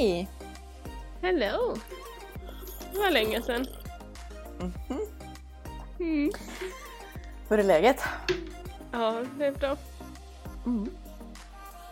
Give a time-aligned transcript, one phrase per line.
[0.00, 0.28] Hej!
[1.22, 1.76] Hello!
[2.92, 3.66] Det var länge sedan.
[4.58, 5.00] Mhm.
[6.00, 6.30] Mm.
[7.48, 8.02] Hur är läget?
[8.92, 9.76] Ja, det är bra.
[10.66, 10.90] Mm.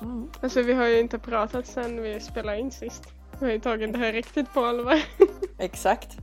[0.01, 0.31] Mm.
[0.43, 3.03] Alltså vi har ju inte pratat sedan vi spelade in sist.
[3.41, 5.03] Vi har ju tagit det här riktigt på allvar.
[5.59, 6.17] Exakt.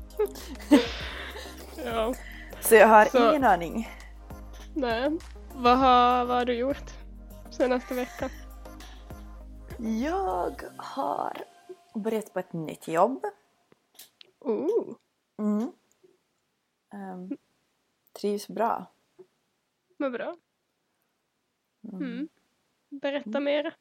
[1.85, 2.13] ja,
[2.62, 3.90] Så jag har Så- ingen aning.
[4.73, 5.12] nej.
[5.55, 6.91] Vad har, vad har du gjort
[7.52, 8.29] senaste veckan?
[10.04, 11.38] Jag har
[11.99, 13.26] börjat på ett nytt jobb.
[14.40, 14.95] Oh,
[15.38, 15.72] Mm.
[16.93, 17.37] Ehm,
[18.13, 18.85] trivs bra.
[19.98, 20.37] vad bra.
[21.84, 22.02] Mm.
[22.02, 22.29] Mm.
[22.90, 23.76] Berätta mer.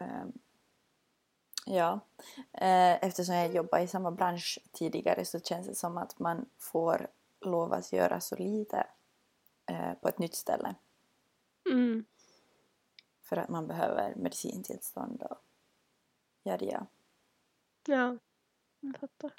[0.00, 0.32] Ehm,
[1.66, 2.00] ja,
[2.52, 7.08] Eh, eftersom jag jobbar i samma bransch tidigare så känns det som att man får
[7.40, 8.86] lov att göra så lite
[9.66, 10.74] eh, på ett nytt ställe.
[11.70, 12.04] Mm.
[13.22, 15.38] För att man behöver medicintillstånd och
[16.44, 16.86] yada yada.
[17.86, 18.18] Ja,
[18.80, 19.32] jag fattar.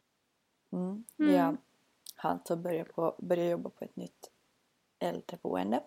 [0.71, 1.05] Mm.
[1.19, 1.33] Mm.
[1.33, 1.57] Jag
[2.15, 4.31] har alltså börjat, på, börjat jobba på ett nytt
[4.99, 5.83] äldreboende.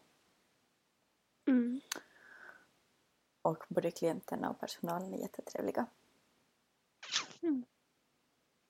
[1.46, 1.80] Mm.
[3.42, 5.86] Och både klienterna och personalen är jättetrevliga.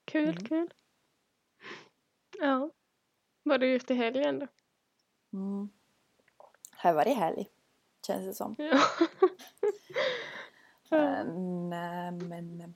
[0.04, 0.44] Kul, Mm.
[0.46, 0.74] kul.
[2.38, 2.70] Ja.
[3.42, 4.46] Vad har du gjort i helgen då?
[5.32, 5.68] Mm.
[6.70, 7.50] Har varit härlig,
[8.06, 8.54] känns det som.
[8.58, 8.80] Ja.
[10.90, 10.96] Ja.
[10.96, 12.74] Mm, men...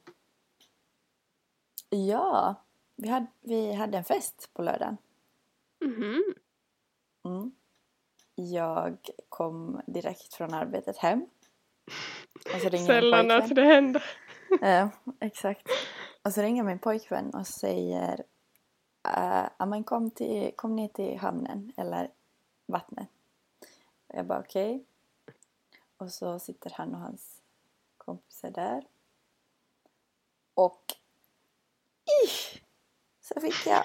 [1.94, 2.54] Ja,
[2.96, 4.96] vi hade, vi hade en fest på lördagen.
[5.84, 6.22] Mhm.
[7.24, 7.52] Mm.
[8.34, 11.26] Jag kom direkt från arbetet hem.
[12.86, 14.04] Sällan att det händer.
[14.60, 15.68] Ja, exakt.
[16.22, 18.24] Och så ringer min pojkvän och säger
[19.08, 22.10] uh, men kom, till, kom ner till hamnen eller
[22.66, 23.08] vattnet.
[24.06, 24.84] Och jag bara okej.
[25.96, 27.42] Och så sitter han och hans
[27.96, 28.86] kompisar där.
[30.54, 30.84] Och
[32.24, 32.62] ish,
[33.20, 33.84] så fick jag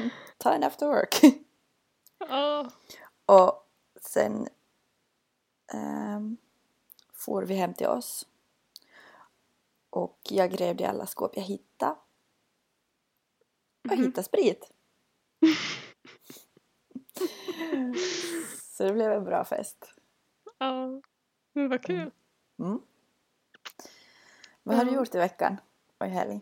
[0.00, 1.20] um, ta en after work.
[2.28, 2.70] Ja.
[3.26, 3.68] och
[4.00, 4.48] sen
[5.74, 6.36] um,
[7.12, 8.26] for vi hem till oss.
[9.90, 11.96] Och jag grävde i alla skåp jag hittade.
[13.84, 14.04] Och Mhm.
[14.04, 14.70] hittade sprit.
[18.76, 19.94] Så det blev en bra fest.
[20.58, 21.00] Ja.
[21.52, 22.10] Men vad kul.
[22.58, 22.80] Mm.
[24.62, 25.60] Vad har du gjort i veckan
[25.98, 26.40] och i helg?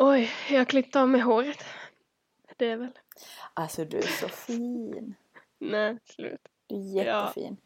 [0.00, 1.64] Oj, jag klippte av mig håret.
[2.56, 2.98] Det är väl.
[3.54, 5.14] Alltså du är så fin.
[5.58, 6.48] Nej, slut.
[6.66, 7.22] Du är Ja.
[7.22, 7.56] jättefin.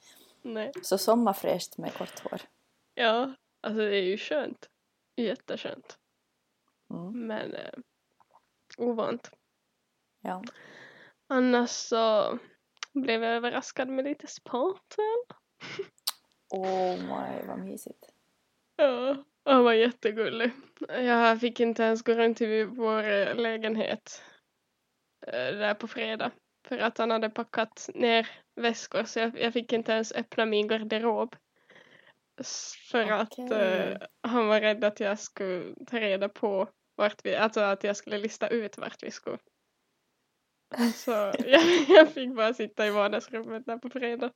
[0.43, 0.73] Nej.
[0.83, 2.41] Så sommarfräscht med kort hår.
[2.95, 4.69] Ja, alltså det är ju skönt.
[5.17, 5.99] Jätteskönt.
[6.91, 7.27] Mm.
[7.27, 7.73] Men eh,
[8.79, 9.31] ovant.
[10.21, 10.43] Ja.
[11.27, 12.39] Annars så
[12.93, 15.05] blev jag överraskad med lite spartel.
[16.51, 18.09] Åh my, vad mysigt.
[18.77, 20.51] Ja, han var jättegullig.
[20.89, 24.23] Jag fick inte ens gå runt i vår eh, lägenhet
[25.27, 26.31] eh, där på fredag.
[26.69, 30.69] För att han hade packat ner väskor så jag, jag fick inte ens öppna min
[30.69, 31.37] garderob.
[32.91, 33.59] För att Okej.
[33.59, 37.97] eh, han var rädd att jag skulle ta reda på vart vi, alltså att jag
[37.97, 39.39] skulle lista ut vart vi skulle.
[40.95, 41.11] Så
[41.47, 44.31] jag, jag fick bara sitta i vardagsrummet där på fredag.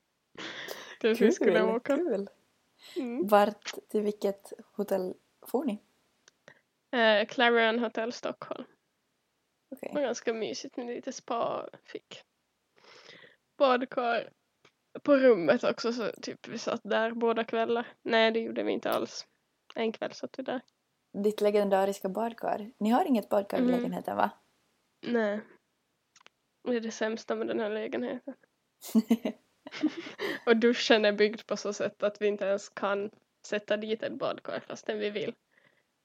[1.00, 1.96] Tills vi skulle Kul, åka.
[1.96, 2.28] kul.
[2.96, 3.26] Mm.
[3.26, 5.14] Vart, till vilket hotell
[5.46, 5.82] for ni?
[7.00, 8.64] Eh, Clarion Hotel Stockholm.
[9.80, 11.68] Det var ganska mysigt med lite spa.
[11.84, 12.22] Fick
[13.58, 14.30] badkar
[15.02, 17.86] på rummet också så typ vi satt där båda kvällar.
[18.02, 19.26] Nej det gjorde vi inte alls.
[19.74, 20.60] En kväll satt vi där.
[21.22, 22.70] Ditt legendariska badkar.
[22.78, 23.72] Ni har inget badkar i Mm.
[23.72, 24.30] lägenheten va?
[25.06, 25.40] Nej.
[26.64, 28.34] Det är det sämsta med den här lägenheten.
[30.46, 33.10] Och duschen är byggd på så sätt att vi inte ens kan
[33.46, 35.34] sätta dit ett badkar fastän vi vill.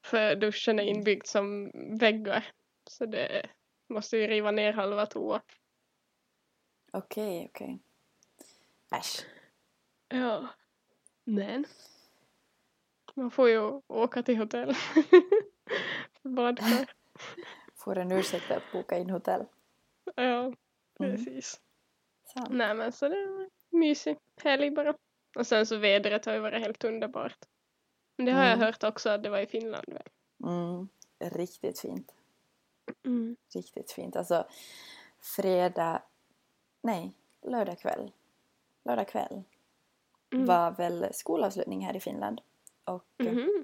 [0.05, 2.51] För duschen är inbyggd som väggar.
[2.89, 3.49] Så det
[3.89, 5.41] måste ju riva ner halva toa.
[6.91, 7.79] Okej, okej.
[8.91, 9.25] Äsch.
[10.09, 10.47] Ja.
[11.23, 11.65] Men.
[13.15, 14.75] Man får ju åka till hotell.
[16.23, 16.93] Badkar.
[17.75, 19.45] Får en ursäkt att boka in hotell.
[20.15, 20.53] Ja,
[20.97, 21.61] precis.
[22.33, 22.49] Sant.
[22.51, 24.93] Nej men så det var mysig helg bara.
[25.35, 27.37] Och sen så vädret har ju varit helt underbart.
[28.17, 28.65] Men det har jag Mm.
[28.65, 30.07] hört också att det var i Finland väl.
[30.43, 30.87] Mm.
[31.19, 32.15] Riktigt fint.
[33.05, 33.35] Mm.
[33.53, 34.15] Riktigt fint.
[34.15, 34.47] Alltså
[35.19, 36.01] fredag,
[36.81, 37.11] nej,
[37.41, 38.11] lördag kväll.
[38.83, 39.43] Lördag kväll
[40.33, 40.45] Mm.
[40.45, 42.41] var väl skolavslutning här i Finland.
[42.83, 43.63] Och Mhm.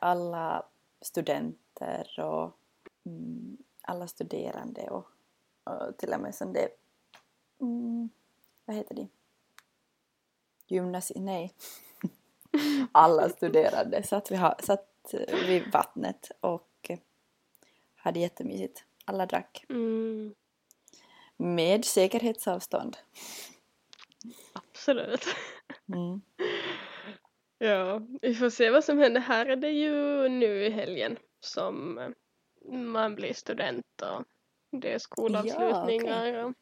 [0.00, 0.66] alla
[1.00, 2.58] studenter och
[3.06, 5.06] mm, alla studerande och,
[5.66, 6.68] och till och med som det...
[7.60, 8.08] Mm,
[8.64, 9.08] vad heter det?
[10.66, 11.14] Gymnasi...
[11.16, 11.54] Nej.
[12.92, 15.14] alla studerande satt vid, satt
[15.46, 16.90] vid vattnet och
[18.06, 18.84] hade jättemysigt.
[19.04, 19.64] Alla drack.
[19.68, 20.34] Mm,
[21.36, 22.96] Med säkerhetsavstånd.
[24.52, 25.24] absolut.
[25.94, 26.20] Mm.
[27.58, 29.20] Ja, vi får se vad som händer.
[29.20, 32.08] Här är det ju nu i helgen som eh,
[32.72, 34.24] man blir student och
[34.70, 36.44] det är skolavslutningar.
[36.44, 36.54] och,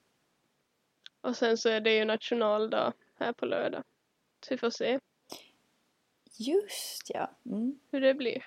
[1.20, 3.84] och sen så är det ju nationaldag här på lördag.
[4.46, 5.00] Så vi får se
[6.38, 7.30] Just ja.
[7.46, 7.78] Mm.
[7.90, 8.46] hur det blir.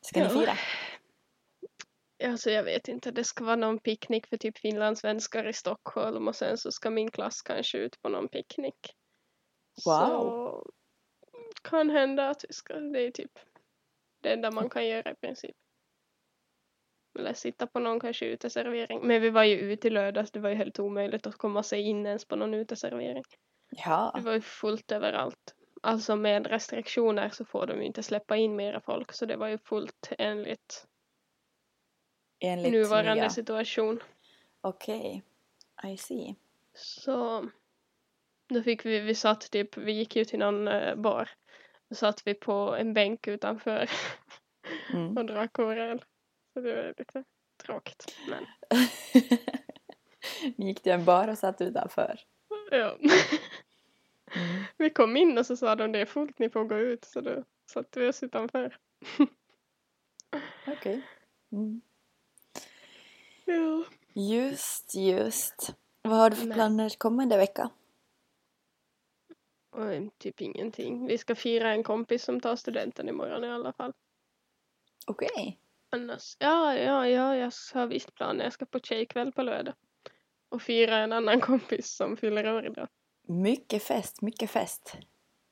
[0.00, 0.30] Ska ni Ja.
[0.40, 0.56] fira?
[2.24, 6.36] Alltså jag vet inte, det ska vara någon picknick för typ finlandssvenskar i Stockholm och
[6.36, 8.96] sen så ska min klass kanske ut på någon picknick.
[9.84, 10.08] Wow.
[10.08, 10.72] Så
[11.62, 13.38] kan hända att vi ska, det är typ
[14.20, 15.56] det enda man kan göra i princip.
[17.18, 19.06] Eller sitta på någon kanske uteservering.
[19.06, 21.80] Men vi var ju ute i lördags, det var ju helt omöjligt att komma sig
[21.82, 23.22] in ens på någon uteservering.
[23.70, 24.18] Det Ja.
[24.24, 25.54] var ju fullt överallt.
[25.82, 29.48] Alltså med restriktioner så får de ju inte släppa in mera folk så det var
[29.48, 30.86] ju fullt enligt
[32.40, 33.30] Enligt nuvarande nya.
[33.30, 34.02] situation.
[34.60, 35.22] Okej.
[35.84, 36.34] I see.
[36.74, 37.46] Så
[38.48, 41.30] då fick vi, vi satt typ, vi gick ju till någon eh, bar.
[41.88, 43.90] Då satt vi på en bänk utanför
[44.94, 45.16] Mm.
[45.16, 46.04] och drack öl.
[46.56, 47.24] Så det var lite
[47.56, 48.16] tråkigt.
[48.28, 48.46] Men
[50.56, 52.20] Ni gick till en bar och satt utanför.
[52.70, 52.96] ja.
[52.96, 53.16] Mm.
[54.76, 57.04] vi kom in och så sa de det är fullt, ni får gå ut.
[57.04, 58.76] Så då satte vi oss utanför.
[60.66, 61.02] Okej.
[61.52, 61.80] Mm.
[63.44, 63.84] Ja.
[64.12, 65.74] Just, just.
[66.02, 66.54] Vad har du för Nej.
[66.54, 67.70] planer kommande vecka?
[69.70, 71.06] Och typ ingenting.
[71.06, 73.92] Vi ska fira en kompis som tar studenten imorgon i alla fall.
[75.06, 75.60] Okej.
[75.90, 78.44] Annars, ja, ja, ja, jag har visst planer.
[78.44, 79.74] Jag ska på tjejkväll på lördag.
[80.48, 82.88] Och fira en annan kompis som fyller år idag.
[83.22, 84.96] Mycket fest, mycket fest.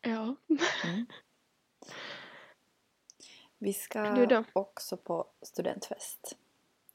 [0.00, 0.36] Ja.
[0.84, 1.06] Mm.
[3.58, 6.36] Vi ska också på studentfest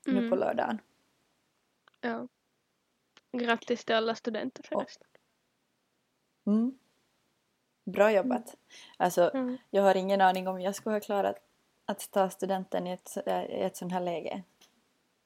[0.05, 0.29] nu Mm.
[0.29, 0.81] på lördagen.
[2.01, 2.27] ja.
[3.31, 5.07] Grattis till alla studenter förresten.
[6.47, 6.77] Mm.
[7.83, 8.55] Bra jobbat.
[8.97, 9.57] Alltså, Mm.
[9.69, 11.35] jag har ingen aning om jag skulle ha klarat
[11.91, 13.19] att ta studenten i ett, så-
[13.49, 14.43] i ett sånt här läge.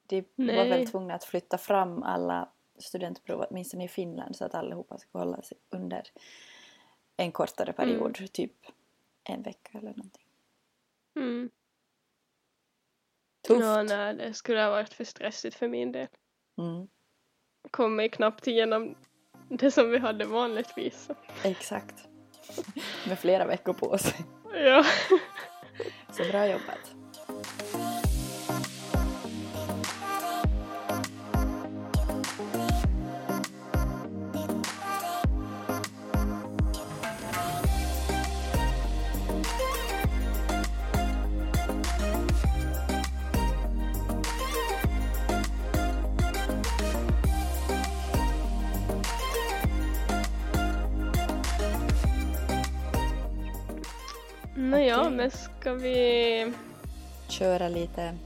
[0.08, 0.70] De var Nej.
[0.70, 5.42] väl tvungna att flytta fram alla studentprov, åtminstone i Finland, så att allihopa skulle hålla
[5.42, 6.04] sig under
[7.18, 8.52] en kortare period, typ
[9.24, 10.26] en vecka eller någonting.
[11.16, 11.50] Mm.
[13.48, 13.62] Tufft!
[13.62, 16.08] Ja, nej, det skulle ha varit för stressigt för min del.
[16.58, 16.88] Mm,
[17.72, 18.96] Kommer knappt igenom
[19.50, 21.10] det som vi hade vanligtvis.
[21.44, 22.08] exakt.
[23.08, 24.26] Med flera veckor på sig.
[24.54, 24.86] Ja.
[26.12, 27.03] Så bra jobbat.
[54.56, 55.12] Nåja, Okej.
[55.12, 56.54] men ska vi...
[57.30, 58.18] Köra lite...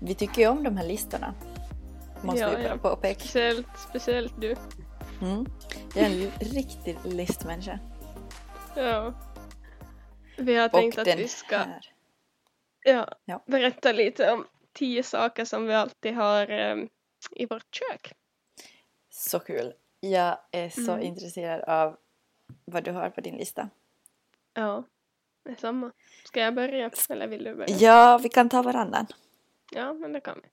[0.00, 1.34] Vi tycker ju om de här listorna.
[2.22, 2.76] Måste Ja, vi ja.
[2.78, 3.20] påpeka.
[3.20, 4.56] Speciellt, speciellt du.
[5.22, 5.46] Mm.
[5.94, 7.78] Jag är en riktig listmänniska.
[8.76, 9.14] Ja.
[10.38, 11.92] Vi har tänkt Och att vi ska här.
[12.84, 13.42] ja, Ja.
[13.46, 16.88] berätta lite om tio saker som vi alltid har em,
[17.30, 18.12] i vårt kök.
[19.10, 19.72] Så kul.
[20.00, 21.02] Jag är så Mm.
[21.04, 21.96] intresserad av
[22.64, 23.68] vad du har på din lista.
[24.54, 24.84] Ja,
[25.44, 25.92] det är samma.
[26.24, 26.90] Ska jag börja?
[27.08, 27.76] Eller vill du börja?
[27.76, 29.06] Ja, vi kan ta varannan.
[29.72, 30.48] Ja, men det kan vi.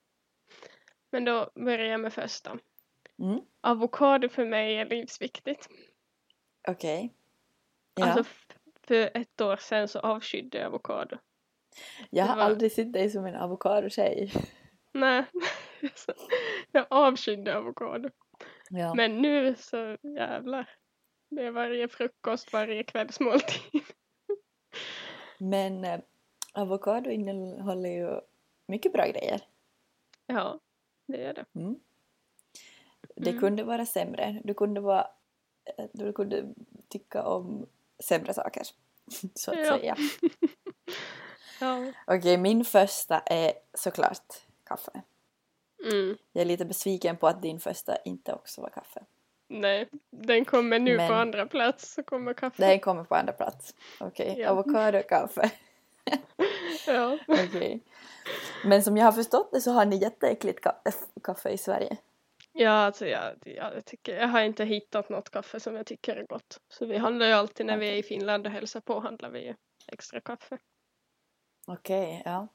[1.12, 2.58] Men då börjar jag med första.
[3.20, 3.40] Mm.
[3.62, 5.70] Avokado för mig är livsviktigt.
[6.68, 7.14] Okej.
[7.96, 8.06] Ja.
[8.06, 8.24] Alltså
[8.88, 11.18] för ett år sedan så avskydde jag avokado.
[12.10, 14.32] jag har var- aldrig sett dig som en avokadotjej.
[14.92, 15.26] Nej,
[16.72, 18.10] jag avskydde avokado.
[18.70, 18.94] Ja.
[18.94, 20.70] Men nu så jävlar.
[21.30, 23.84] Det är varje frukost, varje kvällsmåltid.
[25.38, 26.00] Men eh,
[26.54, 28.22] avokado innehåller ju
[28.68, 29.42] mycket bra grejer.
[30.26, 30.60] Ja,
[31.06, 31.46] det är det.
[31.56, 31.80] Mm.
[33.16, 33.42] Det Mm.
[33.42, 34.42] kunde vara sämre.
[34.44, 35.08] Du kunde, vara,
[35.78, 36.54] eh, du kunde
[36.88, 37.66] tycka om
[38.00, 38.64] sämre saker.
[39.34, 39.66] Så att Ja.
[39.78, 39.96] säga.
[41.60, 41.94] Ja.
[42.08, 45.02] Okej, min första är såklart kaffe.
[45.92, 46.18] Mm.
[46.32, 49.04] Jag är lite besviken på att din första inte också var kaffe.
[49.50, 52.64] Nej, den kommer nu Men- på andra plats så kommer kaffe.
[52.68, 53.76] Den kommer på andra plats.
[54.00, 54.50] Okej, Ja.
[54.50, 55.52] avokadokaffe.
[56.88, 57.18] Ja.
[57.28, 57.80] Okej.
[58.66, 61.98] Men som jag har förstått det så har ni jätteäckligt ka- kaffe i Sverige.
[62.54, 66.24] Ja, alltså jag, jag, tycker, jag har inte hittat något kaffe som jag tycker är
[66.26, 66.60] gott.
[66.70, 69.46] Så vi handlar ju alltid när vi är i Finland och hälsar på handlar vi
[69.46, 69.56] ju
[69.88, 70.58] extra kaffe.
[71.68, 72.48] Okej, ja.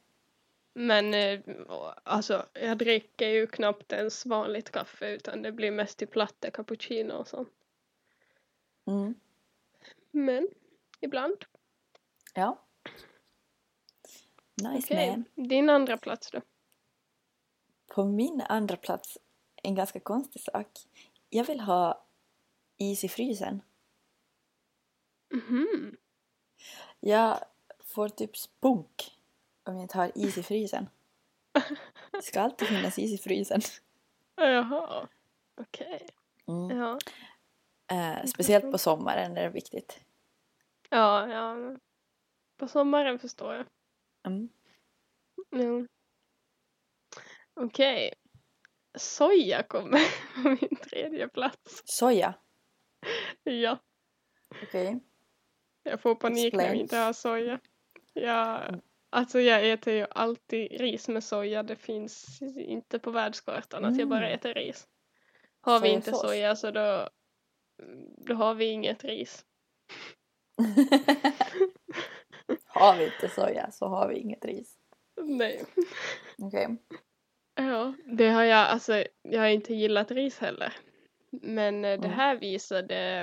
[0.75, 1.41] Men eh,
[2.03, 7.13] alltså jag dricker ju knappt ens vanligt kaffe utan det blir mest till platte, cappuccino
[7.13, 7.53] och sånt.
[8.87, 9.15] Mm.
[10.11, 10.49] Men
[11.01, 11.45] ibland.
[12.35, 12.65] Ja.
[14.55, 15.49] Nice Okej, man.
[15.49, 16.41] din andra plats då?
[17.87, 19.19] På min andra plats,
[19.63, 20.69] en ganska konstig sak.
[21.29, 22.07] Jag vill ha
[22.77, 23.63] is i frysen.
[25.31, 25.97] Mhm.
[27.01, 27.45] Jag
[27.85, 29.19] får typ spunk
[29.65, 30.89] om jag inte har is i frysen.
[32.13, 33.61] Det ska alltid finnas is i frysen.
[34.37, 35.09] Jaha,
[35.61, 36.07] okej.
[36.49, 36.79] Mm.
[36.79, 36.99] Ja.
[37.93, 40.01] Eh, speciellt på sommaren är det viktigt.
[40.91, 41.77] ja, ja.
[42.57, 43.67] På sommaren förstår jag.
[44.27, 44.49] Mm.
[45.51, 45.87] Ja.
[47.55, 48.15] Okej.
[48.99, 50.01] Soja kommer
[50.43, 51.83] på min tredje plats.
[51.85, 52.35] Soja.
[53.43, 53.79] Ja,
[54.63, 55.01] Okej.
[55.83, 56.73] jag får panik när Explain.
[56.73, 57.61] vi inte har soja.
[58.13, 58.65] Ja,
[59.13, 61.63] alltså jag äter ju alltid ris med soja.
[61.63, 64.35] Det finns inte på världskartan att jag bara Mm.
[64.39, 64.89] äter ris.
[65.61, 66.31] Har vi inte Sojasås.
[66.31, 67.09] soja så då,
[68.27, 69.45] då har vi inget ris.
[72.67, 74.77] har vi inte soja så har vi inget ris.
[75.23, 75.65] Nej.
[76.39, 76.77] Okej.
[77.55, 80.73] Ja, det har jag, alltså jag har inte gillat ris heller.
[81.43, 82.11] Men eh, det Mm.
[82.19, 83.21] här visade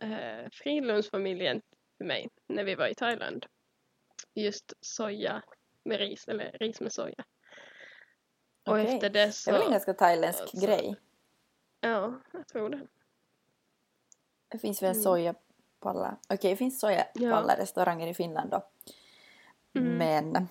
[0.00, 1.62] eh, Frilundsfamiljen
[1.98, 3.46] för mig när vi var i Thailand.
[4.34, 5.42] Just soja
[5.84, 7.24] med ris, eller ris med soja.
[8.66, 10.66] Och efter det så, Det är väl en ganska thailändsk Alltså.
[10.66, 10.96] grej.
[11.80, 12.86] ja, jag tror det.
[14.48, 15.02] Det finns väl Mm.
[15.02, 15.34] soja
[15.80, 16.16] på alla...
[16.28, 17.34] Okej, det finns soja på Ja.
[17.34, 18.62] alla restauranger i Finland då.
[19.74, 19.96] Mm.
[19.98, 20.48] Men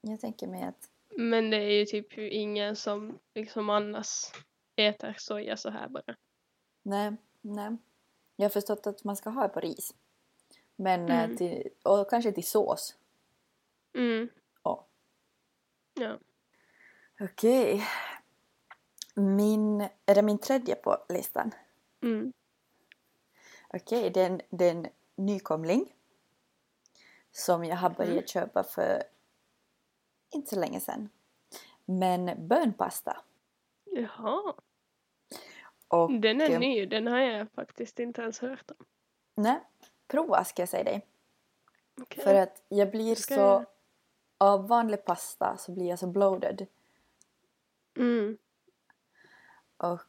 [0.00, 0.88] jag tänker mig att...
[1.18, 4.32] Men det är ju typ ingen som liksom annars
[4.76, 6.16] äter soja så här bara.
[6.82, 7.76] Nej, nej.
[8.36, 9.94] Jag har förstått att man ska ha det på ris.
[10.76, 11.36] Men eh, Mm.
[11.36, 12.96] till, och kanske till sås.
[13.94, 14.28] Mm.
[14.62, 14.86] Ja.
[15.94, 16.18] Ja.
[17.20, 17.82] Okej.
[19.14, 19.80] Min...
[20.06, 21.50] Är det min tredje på listan?
[22.02, 22.32] Mm.
[23.68, 24.86] Okej, det är en,
[25.16, 25.94] nykomling.
[27.32, 27.96] Som jag har Mhm.
[27.96, 29.02] börjat köpa för
[30.30, 31.08] inte så länge sedan.
[31.84, 33.16] Men bönpasta.
[33.84, 34.54] Jaha,
[35.88, 38.86] Och, den är eh, ny, den har jag faktiskt inte ens hört om.
[39.34, 39.60] Nej,
[40.12, 41.06] prova ska jag säga dig.
[42.00, 42.24] Okej.
[42.24, 43.64] För att jag blir Ska så...
[44.38, 46.66] Av vanlig pasta så blir jag så bloated.
[47.96, 48.38] Mm.
[49.76, 50.00] Och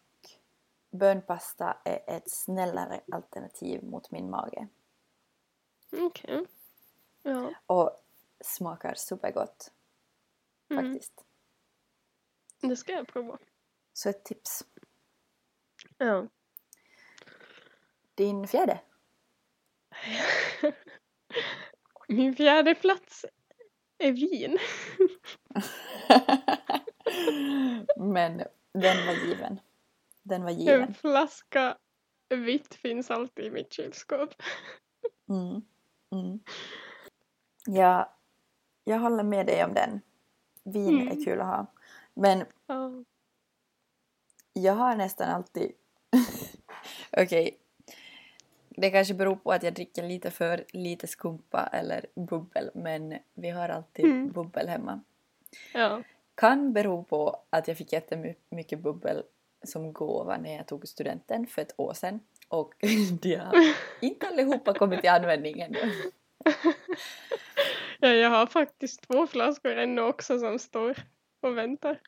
[0.91, 4.67] bönpasta är ett snällare alternativ mot min mage.
[5.91, 6.45] Okej.
[7.23, 7.53] Ja.
[7.65, 7.97] Och
[8.41, 9.71] smakar supergott
[10.69, 10.93] Mm.
[10.93, 11.25] faktiskt.
[12.61, 13.37] Det ska jag prova.
[13.93, 14.65] Så ett tips.
[15.97, 16.27] Ja.
[18.15, 18.81] Din fjärde?
[22.07, 23.25] Min fjärde plats
[23.97, 24.57] är vin.
[28.11, 28.37] Men
[28.73, 29.59] den var given.
[30.23, 30.81] Den var given.
[30.81, 31.77] En flaska
[32.29, 34.29] vitt finns alltid i mitt kylskåp.
[35.29, 35.61] Mm.
[36.11, 36.39] Mm.
[37.65, 38.17] Ja,
[38.83, 40.01] jag håller med dig om den.
[40.63, 41.07] Vin Mm.
[41.07, 41.71] är kul att ha.
[42.13, 42.91] Men Ja.
[44.53, 45.71] jag har nästan alltid...
[47.17, 47.59] Okej.
[48.75, 52.71] Det kanske beror på att jag dricker lite för lite skumpa eller bubbel.
[52.75, 54.31] Men vi har alltid Mm.
[54.31, 55.01] bubbel hemma.
[55.73, 56.03] ja.
[56.35, 59.23] Kan bero på att jag fick jättemycket bubbel
[59.63, 62.19] som gåva när jag tog studenten för ett år sedan.
[62.47, 62.73] Och
[63.21, 63.55] de har
[64.01, 65.79] inte allihopa kommit till användning ännu.
[67.99, 70.97] ja, jag har faktiskt två flaskor ännu också som står
[71.41, 71.99] och väntar.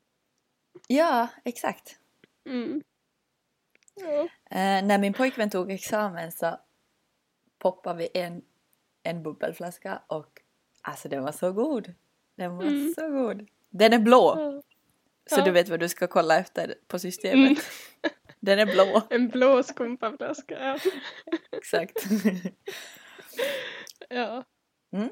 [0.88, 2.00] Ja, exakt.
[2.46, 2.84] Mm.
[4.50, 6.60] Eh, när min pojkvän tog examen så
[7.60, 8.42] poppade vi en,
[9.04, 10.42] en bubbelflaska och
[10.82, 11.94] alltså den var så god.
[12.36, 12.94] Den var Mm.
[12.98, 13.48] så god.
[13.70, 14.62] Den är blå, Ja.
[15.30, 15.46] så Ja.
[15.46, 17.52] du vet vad du ska kolla efter på systemet.
[17.52, 17.56] Mm.
[18.40, 20.60] Den är blå, En blå skumpaflaska.
[20.60, 20.78] Ja.
[21.58, 22.04] exakt.
[24.10, 24.44] ja.
[24.92, 25.10] Mm.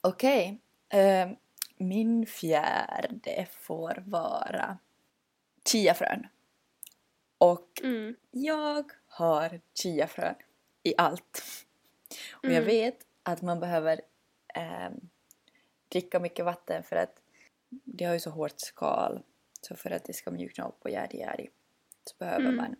[0.00, 1.28] Okej, eh,
[1.76, 4.78] min fjärde får vara
[5.68, 6.26] chiafrön.
[7.40, 8.14] Och Mm.
[8.30, 10.34] Jag har chiafrön
[10.82, 11.42] i allt.
[12.32, 12.64] Och jag Mm.
[12.64, 14.00] vet att man behöver
[14.54, 15.08] ehm,
[15.88, 17.20] dricka mycket vatten för att
[17.68, 19.22] det har ju så hårt skal.
[19.62, 21.48] Så för att det ska mjukna upp och yadi yadi.
[22.04, 22.56] så behöver Mm.
[22.56, 22.76] man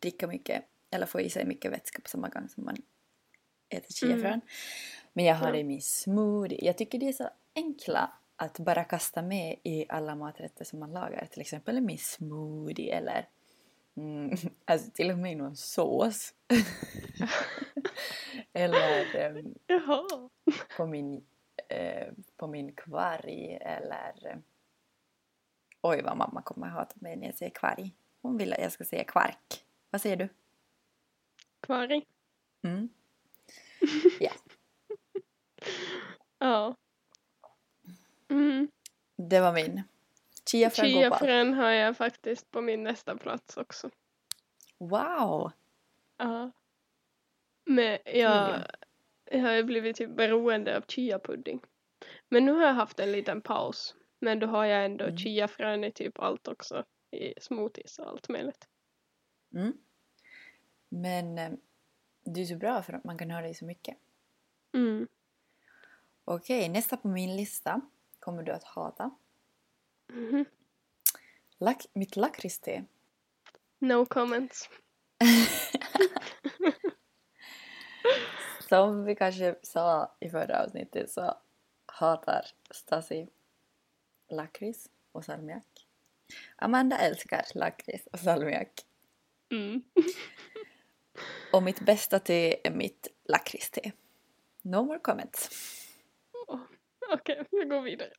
[0.00, 2.76] dricka mycket eller få i sig mycket vätska på samma gång som man
[3.68, 4.24] äter chiafrön.
[4.26, 4.40] Mm.
[5.12, 6.64] Men jag har det i min smoothie.
[6.64, 10.92] Jag tycker det är så enkla att bara kasta med i alla maträtter som man
[10.92, 11.26] lagar.
[11.26, 13.28] Till exempel i min smoothie eller
[13.96, 16.34] mm, alltså till och med i någon sås.
[18.52, 20.30] eller Jaha.
[20.76, 21.24] på min,
[21.68, 24.36] eh, på min kvarg eller eh,
[25.80, 27.94] oj vad mamma kommer hata mig när jag säger kvarg.
[28.22, 29.64] Hon vill att jag ska säga kvark.
[29.90, 30.28] Vad säger du?
[31.60, 32.06] Kvarg.
[32.62, 32.88] Mm.
[34.20, 34.32] Ja,
[36.38, 36.76] Ja.
[38.28, 38.68] Mm.
[39.16, 39.82] det var min.
[40.54, 41.56] Chiafrön går på allt.
[41.56, 43.90] Har jag faktiskt på min nästa plats också.
[44.78, 45.52] Wow!
[46.16, 46.50] Ja.
[47.64, 48.62] Men jag,
[49.30, 51.60] jag har ju blivit typ beroende av chiapudding.
[52.28, 53.94] Men nu har jag haft en liten paus.
[54.18, 55.16] Men då har jag ändå Mm.
[55.16, 56.84] chiafrön i typ allt också.
[57.10, 58.68] I smoothies och allt möjligt.
[59.54, 59.72] Mm.
[60.88, 61.52] Men eh,
[62.24, 63.96] det är så bra för att man kan ha det i så mycket.
[64.74, 65.08] Mm.
[66.24, 67.80] Okej, nästa på min lista
[68.18, 69.10] kommer du att hata.
[70.12, 70.44] Mhm.
[71.58, 72.84] Lak- mitt lakritste.
[73.78, 74.68] No comments.
[78.68, 81.38] Som vi kanske sa i förra avsnittet så
[81.86, 83.28] hatar Stasi
[84.30, 85.86] lakrits och salmiak.
[86.56, 88.70] Amanda älskar lakrits och salmiak.
[89.52, 89.82] Mm.
[91.52, 93.92] Och mitt bästa te är mitt lakritste.
[94.62, 95.50] No more comments.
[97.12, 98.10] Okej, vi går vidare.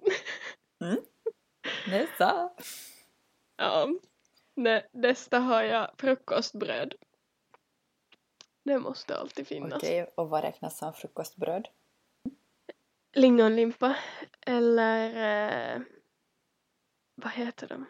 [1.88, 2.50] Nästa!
[3.58, 3.88] Ja.
[4.56, 6.96] Nä, nästa har jag frukostbröd.
[8.64, 9.74] Det måste alltid finnas.
[9.84, 11.68] Okej, och vad räknas som frukostbröd?
[13.14, 13.96] Lingonlimpa.
[14.42, 15.82] Eller eh,
[17.16, 17.86] vad heter de?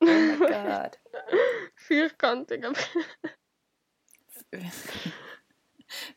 [0.00, 0.96] Oh my god.
[1.88, 2.86] Fyrkantiga bröd.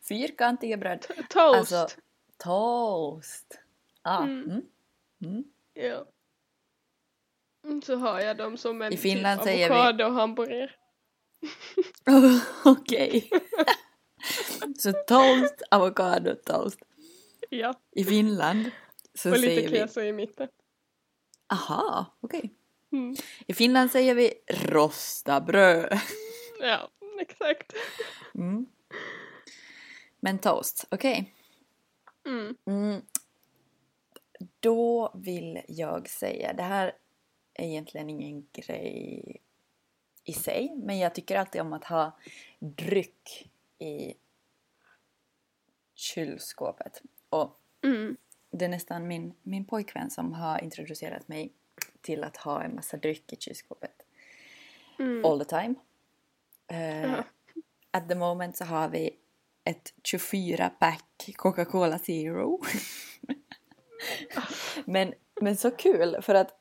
[0.08, 1.06] Fyrkantiga bröd.
[1.28, 1.72] Toast.
[1.72, 2.00] Alltså,
[2.38, 3.60] toast.
[4.02, 4.42] Ah, Mm.
[4.50, 4.62] mm.
[5.22, 5.44] Mm.
[5.80, 6.06] Ja.
[7.64, 10.70] Mm, Så har jag dem som en I Finland typ säger vi- avokado-hamburgare.
[12.64, 13.30] Okej.
[14.78, 16.78] så toast, avokado, toast.
[17.50, 18.70] Ja, I Finland
[19.14, 19.78] så och säger lite vi...
[19.78, 20.48] keso i mitten.
[21.52, 22.54] Aha, okej.
[22.92, 23.14] Mm.
[23.46, 25.98] I Finland säger vi rosta bröd.
[26.60, 26.90] Ja,
[27.20, 27.72] exakt.
[28.34, 28.66] Mm.
[30.20, 31.34] Men toast, okej.
[32.26, 32.56] Mm.
[32.66, 33.02] Mm.
[34.60, 36.92] Då vill jag säga, det här
[37.54, 39.36] är egentligen ingen grej
[40.24, 42.18] i sig, men jag tycker alltid om att ha
[42.58, 44.14] dryck i
[45.94, 47.02] kylskåpet.
[47.30, 48.16] Och Mm.
[48.50, 51.52] det är nästan min, min pojkvän som har introducerat mig
[52.00, 54.02] till att ha en massa dryck i kylskåpet.
[54.98, 55.24] Mm.
[55.24, 55.74] All the time.
[56.66, 57.24] Eh, Ja.
[57.90, 59.16] At the moment så har vi
[59.64, 62.60] ett 24-pack Coca-Cola Zero.
[64.84, 66.54] men, men så kul för att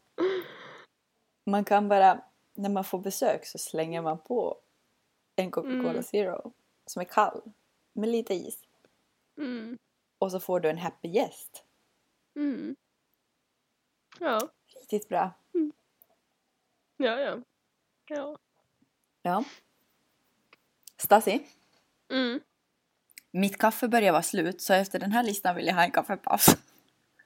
[1.46, 2.22] man kan bara,
[2.54, 4.58] när man får besök så slänger man på
[5.36, 6.04] en Coca-Cola Mm.
[6.04, 6.54] Zero
[6.86, 7.42] som är kall
[7.94, 8.60] med lite is.
[9.38, 9.78] Mm.
[10.20, 11.64] Och så får du en happy gäst.
[12.36, 12.76] Mm.
[14.20, 15.32] Ja, Riktigt bra.
[16.98, 17.38] ja, ja.
[18.08, 18.38] Ja.
[19.22, 19.44] Ja.
[20.98, 21.48] Stasi,
[22.12, 22.40] Mm.
[23.32, 26.46] mitt kaffe börjar vara slut så efter den här listan vill jag ha en kaffepaus.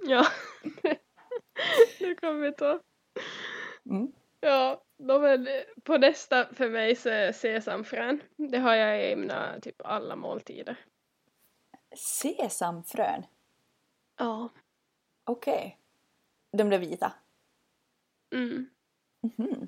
[0.05, 0.25] Ja.
[1.99, 2.79] det kan vi ta.
[3.85, 4.13] Mm.
[4.39, 5.47] Ja, då men
[5.83, 8.21] på nästa för mig så är sesamfrön.
[8.35, 10.85] Det har jag i mina typ alla måltider.
[11.95, 13.25] Sesamfrön.
[14.17, 14.49] Ja.
[15.23, 15.77] Okej.
[16.51, 17.13] De där vita.
[18.33, 18.69] Mm.
[19.21, 19.67] Mhm.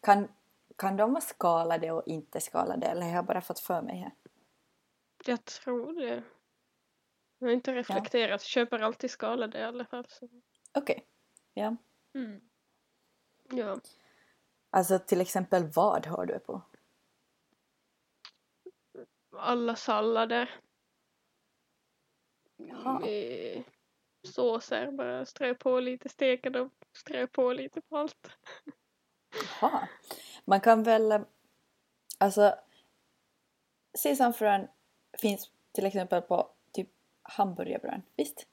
[0.00, 0.28] Kan,
[0.76, 4.12] kan de vara skalade och inte skalade eller har jag bara fått för mig här?
[5.24, 6.22] Jag tror det.
[7.42, 8.42] Jag har inte reflekterat.
[8.42, 10.06] Köper alltid skalade i alla fall.
[10.72, 11.06] Okej.
[11.54, 11.76] Ja.
[12.14, 12.40] Mm.
[13.50, 13.80] Ja.
[14.70, 16.62] Alltså till exempel vad har du på?
[19.36, 20.60] Alla sallader.
[22.56, 22.98] Jaha.
[23.00, 23.62] Med
[24.22, 24.90] såser.
[24.92, 26.70] Bara strö på lite, steka dem.
[26.92, 28.30] Strö på lite på allt.
[29.60, 29.88] Jaha.
[30.44, 31.12] Man kan väl...
[31.12, 31.20] eh,
[32.18, 32.58] Alltså...
[33.98, 34.68] Sesamfrön
[35.18, 36.51] finns till exempel på
[37.36, 38.02] hamburgerbröd.
[38.16, 38.46] Visst?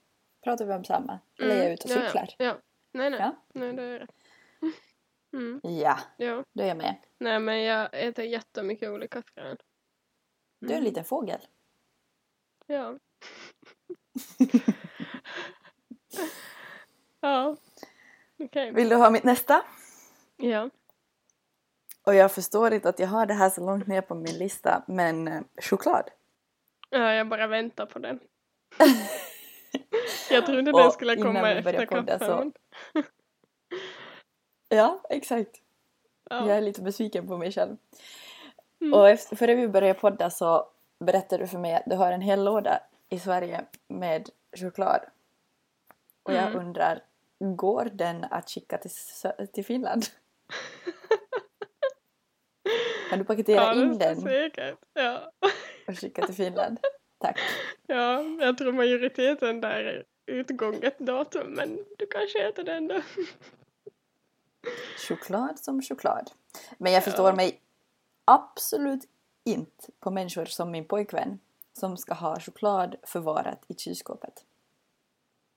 [0.43, 1.19] Pratar vi om samma?
[1.39, 2.29] Eller är jag ute och cyklar?
[2.37, 2.57] Ja, ja.
[2.91, 3.19] Nej, nej.
[3.19, 3.35] Ja.
[3.53, 4.07] Nej, det är det.
[5.33, 5.59] Mm.
[5.63, 6.43] Ja, Ja.
[6.53, 6.95] då är jag med.
[7.17, 9.57] Nej, men jag äter jättemycket olika frön.
[10.59, 10.83] Du är en Mm.
[10.83, 11.39] liten fågel.
[12.67, 12.99] Ja.
[17.21, 17.57] ja.
[18.39, 18.71] Okej.
[18.73, 19.61] Vill du ha mitt nästa?
[20.37, 20.69] Ja.
[22.03, 24.83] Och jag förstår inte att jag har det här så långt ner på min lista,
[24.87, 26.09] men eh, choklad.
[26.89, 28.19] Ja, jag bara väntar på den.
[30.29, 32.51] jag trodde Och den skulle komma efter podda kaffen.
[32.93, 33.01] så-
[34.69, 35.61] Ja, exakt.
[36.29, 36.47] Ja.
[36.47, 37.77] Jag är lite besviken på mig själv.
[38.81, 38.93] Mm.
[38.93, 42.21] Och efter, före vi började podda så berättade du för mig att du har en
[42.21, 42.79] hel låda
[43.09, 45.01] i Sverige med choklad.
[46.23, 46.59] Och jag Mm.
[46.59, 47.03] undrar,
[47.39, 48.91] går den att skicka till,
[49.53, 50.05] till Finland?
[53.09, 54.79] Kan du paketera ja, in det den säkert.
[54.93, 55.31] Ja.
[55.87, 56.79] och skicka till Finland?
[57.19, 57.39] Tack.
[57.87, 63.01] ja, jag tror majoriteten där är utgånget datum, men du kanske äter den då.
[65.07, 66.31] Choklad som choklad.
[66.77, 67.35] Men jag förstår Ja.
[67.35, 67.61] mig
[68.25, 69.03] absolut
[69.43, 71.39] inte på människor som min pojkvän
[71.73, 74.45] som ska ha choklad förvarat i kylskåpet.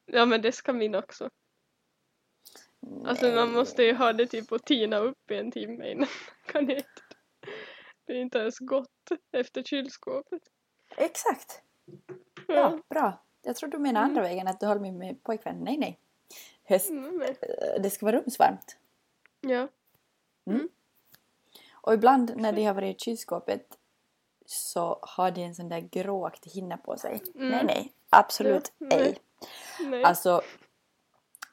[0.07, 1.31] Ja, men det ska min också.
[3.07, 3.55] Alltså man Nej.
[3.55, 6.85] måste ju ha det typ att tina upp i en timme innan man kan äta
[7.41, 7.49] det.
[8.05, 10.43] Det är inte ens gott efter kylskåpet.
[10.97, 11.63] Exakt.
[12.49, 12.55] Ja.
[12.55, 13.23] Ja, bra.
[13.43, 14.11] Jag tror du menar Mm.
[14.11, 15.59] andra vägen, att du håller med min pojkvän.
[15.65, 15.99] Nej, nej.
[16.65, 17.29] Höst, Mm, eh,
[17.83, 18.77] det ska vara rumsvarmt.
[19.41, 19.69] ja.
[21.73, 23.79] Och ibland när de har varit i kylskåpet
[24.47, 27.23] så har de en sån där gråaktig hinna på sig.
[27.35, 27.49] Mm.
[27.49, 27.93] Nej, nej.
[28.11, 28.99] Absolut Ja, ej.
[28.99, 29.19] nej.
[29.91, 30.05] Nej.
[30.05, 30.43] Alltså,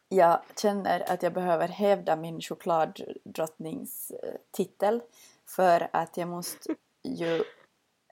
[0.10, 5.02] jag känner att jag behöver hävda min chokladdrottningstitel
[5.45, 7.43] för att jag måste ju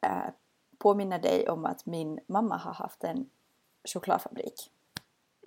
[0.02, 0.28] äh,
[0.78, 3.30] påminna dig om att min mamma har haft en
[3.94, 4.72] chokladfabrik.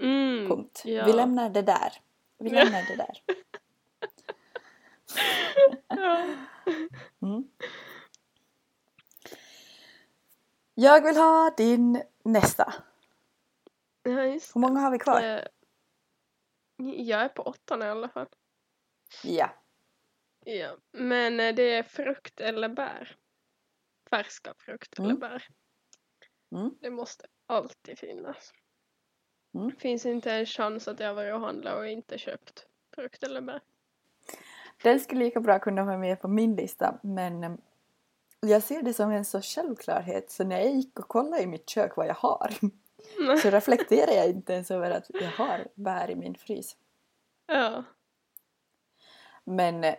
[0.01, 0.83] mm, Punkt.
[0.85, 1.05] Ja.
[1.07, 1.93] Vi lämnar det där.
[2.39, 3.23] Vi lämnar det där.
[7.23, 7.45] Mm.
[10.75, 12.75] Jag vill ha din nästa.
[14.03, 15.23] ja, Hur många har vi kvar?
[15.23, 15.43] Eh,
[16.97, 18.27] Jag är på åttan i alla fall.
[19.25, 19.51] Ja.
[20.45, 20.77] Ja.
[20.93, 23.17] Men eh, det är frukt eller bär.
[24.11, 25.21] Färska frukt eller Mm.
[25.21, 25.47] bär.
[26.53, 26.75] Mm.
[26.81, 28.53] Det måste alltid finnas.
[29.55, 29.77] Mm.
[29.77, 33.61] Finns inte en chans att jag varit och handlat och inte köpt frukt eller bär.
[34.83, 37.53] Den skulle lika bra kunna vara med på min lista men eh,
[38.41, 41.69] jag ser det som en så självklarhet så när jag gick och kollade i mitt
[41.71, 42.55] kök vad jag har
[43.43, 46.77] så reflekterar jag inte ens över att jag har bär i min frys.
[47.47, 47.85] ja.
[49.45, 49.95] Men eh,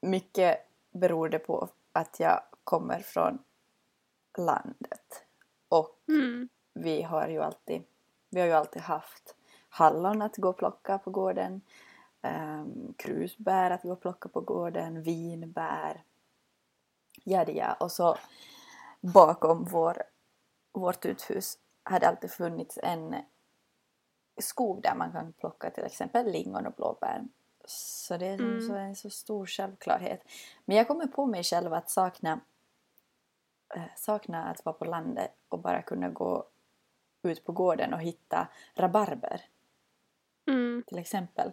[0.00, 0.58] mycket
[0.92, 3.38] beror det på att jag kommer från
[4.38, 5.24] landet
[5.68, 6.48] och Mm.
[6.72, 7.82] vi har ju alltid,
[8.30, 9.36] vi har ju alltid haft
[9.68, 11.60] hallon att gå och plocka på gården,
[12.22, 16.04] um, krusbär att gå och plocka på gården, vinbär,
[17.24, 17.72] ja ja.
[17.80, 18.16] Och så
[19.00, 20.02] bakom vår,
[20.72, 23.14] vårt uthus hade alltid funnits en
[24.40, 27.24] skog där man kan plocka till exempel lingon och blåbär.
[27.66, 28.60] Så det är Mm.
[28.60, 30.22] så en så stor självklarhet.
[30.64, 32.40] Men jag kommer på mig själv att sakna
[33.76, 36.46] eh, sakna att vara på landet och bara kunna gå
[37.22, 39.42] ut på gården och hitta rabarber
[40.46, 40.82] Mm.
[40.86, 41.52] till exempel.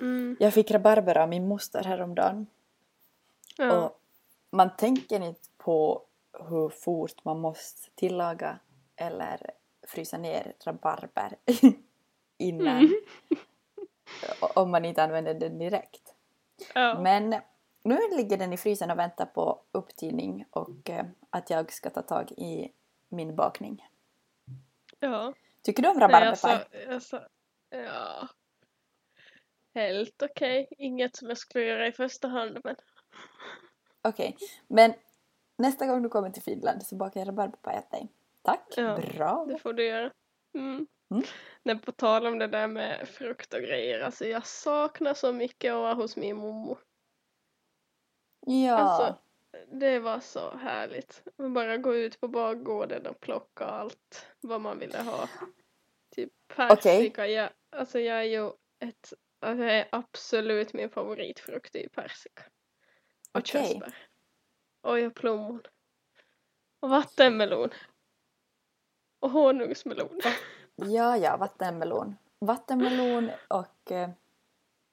[0.00, 0.36] Mm.
[0.40, 2.46] Jag fick rabarber av min moster häromdagen
[3.56, 3.78] Ja.
[3.84, 4.00] och
[4.50, 6.02] man tänker inte på
[6.48, 8.58] hur fort man måste tillaga
[8.96, 9.50] eller
[9.88, 11.36] frysa ner rabarber
[12.38, 12.90] innan Mm.
[14.54, 16.14] om man inte använder den direkt.
[16.74, 17.00] ja.
[17.00, 17.34] Men
[17.82, 22.02] nu ligger den i frysen och väntar på upptining och eh, att jag ska ta
[22.02, 22.72] tag i
[23.08, 23.86] min bakning.
[25.00, 25.34] ja.
[25.62, 26.52] Tycker du om rabarberpaj?
[26.52, 27.22] alltså, alltså,
[27.70, 28.28] ja.
[29.74, 30.68] Helt okej.
[30.78, 32.76] Inget som jag skulle göra i första hand men
[34.02, 34.36] Okej,
[34.68, 34.94] men
[35.56, 38.08] nästa gång du kommer till Finland så bakar jag rabarberpaj åt dig.
[38.42, 39.44] Tack, Ja, bra.
[39.48, 40.10] det får du göra.
[40.54, 40.86] Mm.
[41.10, 41.22] Mm.
[41.62, 45.72] Nej, på tal om det där med frukt och grejer, alltså jag saknar så mycket
[45.72, 46.78] att vara hos min mommo.
[48.50, 49.22] Ja, Alltså,
[49.72, 51.22] det var så härligt.
[51.36, 55.28] Man bara gå ut på bakgården och plocka allt vad man ville ha.
[56.14, 57.26] Typ persika.
[57.26, 58.46] Jag, alltså jag är ju
[58.78, 62.42] ett, alltså det är absolut min favoritfrukt i persika.
[63.32, 63.66] Och Okej.
[63.66, 63.94] körsbär.
[64.80, 65.62] Och ja, plommon.
[66.80, 67.70] Och vattenmelon.
[69.20, 70.20] Och honungsmelon.
[70.74, 72.16] ja, ja, vattenmelon.
[72.38, 74.10] Vattenmelon och eh,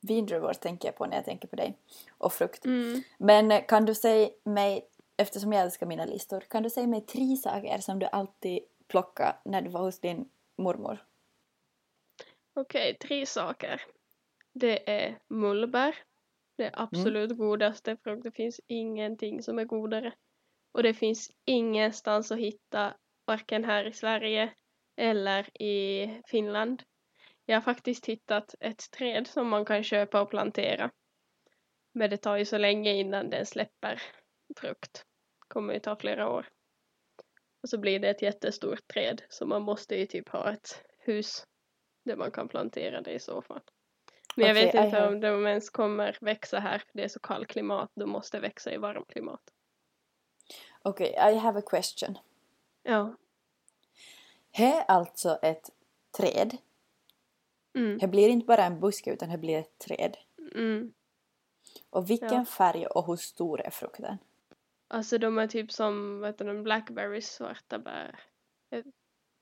[0.01, 1.77] vindruvor tänker jag på när jag tänker på dig.
[2.17, 2.65] Och frukt.
[2.65, 3.01] Mm.
[3.17, 7.35] Men kan du säga mig, eftersom jag älskar mina listor, kan du säga mig tre
[7.35, 11.05] saker som du alltid plockade när du var hos din mormor?
[12.53, 13.81] Okej, tre saker.
[14.53, 15.95] Det är mullbär.
[16.57, 18.23] Det är absolut godaste frukt.
[18.23, 20.13] Det finns ingenting som är godare.
[20.71, 22.93] Och det finns ingenstans att hitta,
[23.25, 24.53] varken här i Sverige
[24.95, 26.83] eller i Finland.
[27.49, 30.91] Jag har faktiskt hittat ett träd som man kan köpa och plantera
[31.93, 34.01] Men det tar ju så länge innan den släpper
[34.57, 35.05] frukt.
[35.47, 36.47] kommer ju ta flera år.
[37.61, 41.47] Och så blir det ett jättestort träd så man måste ju typ ha ett hus
[42.05, 43.61] där man kan plantera det i så fall.
[44.35, 47.19] Men jag Okej, vet inte om de ens kommer växa här för det är så
[47.19, 47.91] kallt klimat.
[47.95, 49.41] De måste växa i varmt klimat.
[50.81, 52.17] Okej, I have a question.
[52.83, 53.15] Ja.
[54.57, 55.69] Det är alltså ett
[56.17, 56.57] träd.
[57.77, 57.97] Mm.
[57.97, 60.17] Det blir inte bara en buske utan det blir ett träd.
[60.55, 60.93] Mm.
[61.89, 62.45] Och vilken Ja.
[62.45, 64.17] färg och hur stor är frukten?
[64.87, 68.19] Alltså de är typ som, vad heter de, blackberries, svarta bär.
[68.69, 68.83] Är,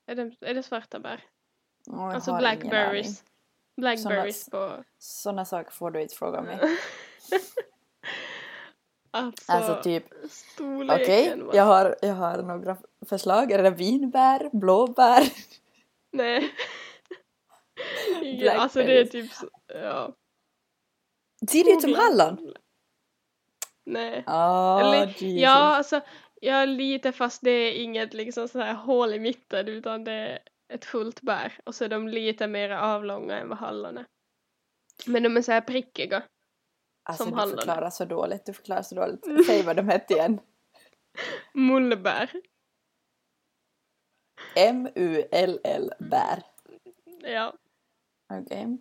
[0.06, 1.24] är, det, är det svarta bär?
[1.86, 3.24] Jag Alltså blackberries.
[3.76, 4.84] Blackberries på...
[4.98, 6.58] Såna saker får du inte fråga mig.
[9.10, 10.04] alltså, Alltså typ,
[10.90, 13.52] okej, var- jag, har, jag har några förslag.
[13.52, 15.22] Är det vinbär, blåbär?
[16.10, 16.52] Nej.
[18.34, 20.14] Ingen, alltså det är typ, så- ja.
[21.50, 22.54] Ser det ut som hallon?
[23.84, 24.24] Nej.
[24.26, 25.42] Åh, Eller, Jesus.
[25.42, 26.00] ja, alltså,
[26.40, 30.38] ja lite fast det är inget liksom så här hål i mitten utan det är
[30.68, 34.06] ett fullt bär och så är de lite mer avlånga än vad hallon är.
[35.06, 36.22] Men de är så här prickiga.
[37.02, 37.56] alltså, som du hallon.
[37.58, 39.24] förklarar så dåligt, du förklarar så dåligt.
[39.46, 40.40] Säg vad de hette igen.
[41.54, 42.30] Mullbär.
[44.56, 46.42] M-U-L-L bär.
[47.22, 47.54] Ja.
[48.28, 48.78] Okej.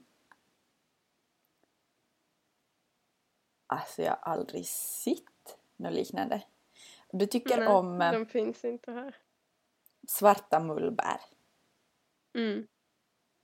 [3.68, 6.42] Alltså jag har aldrig sett något liknande.
[7.12, 9.16] Du tycker Nej, om eh, De finns inte här.
[10.08, 11.22] svarta mullbär.
[12.34, 12.68] Mm.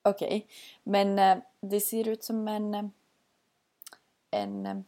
[0.04, 0.48] Okej,
[0.84, 2.86] men eh, det ser ut som en, eh,
[4.32, 4.86] en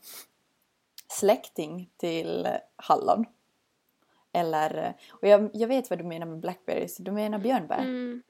[1.08, 3.26] släkting till hallon.
[4.32, 7.80] Eller, och jag, jag vet vad du menar med blackberries, du menar björnbär?
[7.80, 8.23] Mm.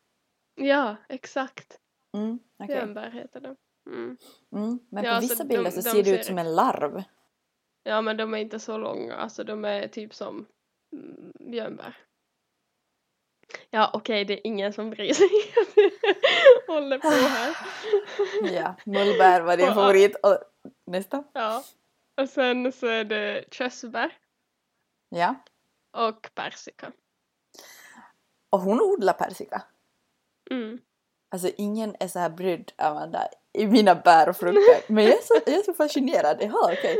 [0.56, 1.80] Ja, exakt.
[2.14, 2.68] Mm, okej.
[2.76, 3.56] Björnbär heter de.
[3.88, 4.18] Mm.
[4.52, 6.56] Mm, men Ja, på alltså, vissa de- bilder så de ser det ut som en
[6.56, 7.04] larv.
[7.84, 9.16] Ja, men de är inte så långa.
[9.16, 10.46] Alltså de är typ som
[10.94, 11.98] mm, björnbär.
[13.70, 15.30] Ja, okej, det är ingen som bryr sig.
[16.68, 17.56] Håller på här.
[18.54, 20.16] Ja, mullbär var din Och- favorit.
[20.24, 20.38] Och
[20.86, 21.24] nästa?
[21.34, 21.64] Ja.
[22.16, 24.18] Och sen så är det körsbär
[25.10, 25.36] Ja.
[25.92, 26.92] och persika.
[28.50, 29.64] Och hon odlar persika.
[30.52, 30.80] Mm.
[31.34, 34.62] Alltså ingen är så här brydd Amanda i mina bär och frukter.
[34.94, 36.38] Men jag är så, jag är så fascinerad.
[36.42, 36.98] Jaha okej.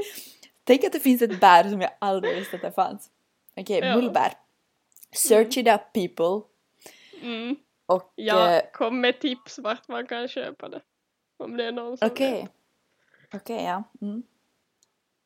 [0.64, 3.10] Tänk att det finns ett bär som jag aldrig visste att det fanns.
[3.58, 3.96] Okej, Ja.
[3.96, 4.34] mullbär.
[5.12, 6.42] Search it up people.
[7.22, 7.56] Mm.
[7.86, 10.82] Och Ja, eh, kom med tips vart man kan köpa det.
[11.38, 12.42] Om det är någon som okej.
[12.42, 12.52] vet.
[13.42, 13.84] Okej ja.
[14.02, 14.24] Mm.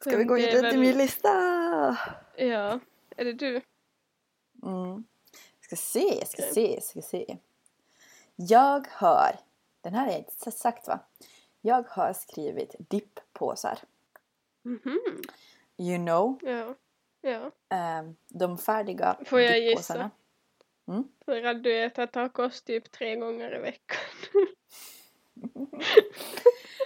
[0.01, 1.29] Ska vi gå vidare till väl- min lista?
[2.37, 2.79] Ja,
[3.17, 3.61] är det du?
[4.63, 5.03] Mm.
[5.61, 6.53] Ska se, ska Okej.
[6.53, 7.37] se, ska se.
[8.39, 9.35] Jag har,
[9.81, 10.99] den här är inte sagt va?
[11.61, 13.79] Jag har skrivit dipppåsar.
[14.63, 14.99] Mhm.
[15.77, 16.75] You know, Ja.
[17.21, 17.51] Ja.
[17.69, 20.11] ehm, de färdiga Får jag dipppåsarna.
[21.25, 23.97] För att du äter tacos typ tre gånger i veckan.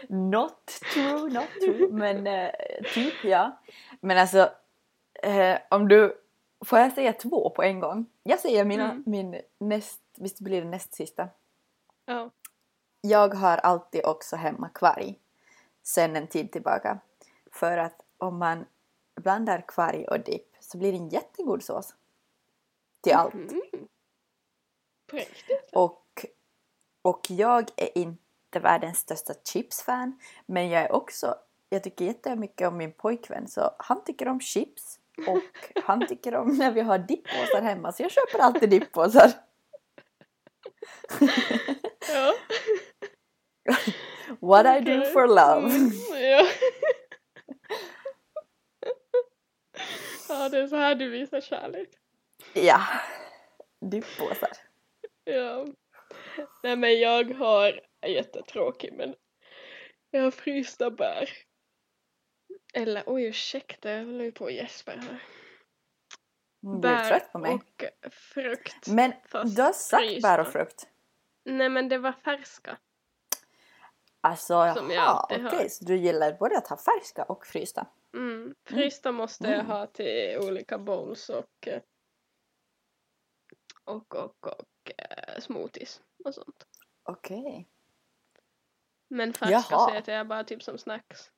[0.09, 1.87] Not true, not true.
[1.91, 2.51] Men eh,
[2.93, 3.61] typ ja.
[4.01, 4.49] Men alltså,
[5.23, 6.17] eh, om du...
[6.65, 8.05] Får jag säga två på en gång?
[8.23, 9.03] Jag säger mina, Mm.
[9.05, 10.01] min näst...
[10.17, 11.29] Visst blir det näst sista?
[12.05, 12.31] Ja.
[13.01, 15.19] Jag har alltid också hemma kvarg.
[15.83, 16.99] Sen en tid tillbaka.
[17.51, 18.65] För att om man
[19.15, 21.95] blandar kvarg och dipp så blir det en jättegod sås.
[23.01, 23.33] Till allt.
[25.07, 25.69] På riktigt?
[25.73, 26.25] Och,
[27.01, 30.19] och jag är inte världens största chipsfan.
[30.45, 31.35] Men jag är också,
[31.69, 34.99] jag tycker jättemycket om min pojkvän så han tycker om chips.
[35.27, 35.43] Och
[35.83, 39.31] han tycker om när vi har dipppåsar hemma så jag köper alltid dipppåsar.
[42.10, 42.34] Ja.
[44.39, 45.76] What I do for love.
[45.76, 46.48] Mm, ja.
[50.30, 51.89] ja, det är så här du visar kärlek.
[52.54, 52.82] Ja,
[53.91, 54.50] dipppåsar.
[55.24, 55.67] Ja.
[56.63, 59.15] Nej men jag har, jättetråkig men
[60.12, 61.30] jag har frysta bär.
[62.74, 65.24] Eller oj ursäkta, jag håller ju på och gäspar här.
[66.63, 67.54] Mm, Du är trött på mig.
[67.54, 68.88] och frukt.
[68.88, 69.13] Men
[69.56, 70.28] du har sagt frysta.
[70.28, 70.88] bär och frukt.
[71.45, 72.78] Nej men det var färska.
[74.21, 75.67] Alltså jaha, okej har.
[75.69, 77.88] så du gillar både att ha färska och frysta.
[78.13, 78.56] Mm.
[78.65, 79.65] Frysta måste jag Mm.
[79.65, 81.82] ha till olika bowls och eh,
[83.84, 86.65] och, och, och eh, smoothies och sånt.
[87.04, 87.67] Okej.
[89.08, 89.89] Men färska Jaha.
[89.89, 91.32] så äter jag bara typ som snacks.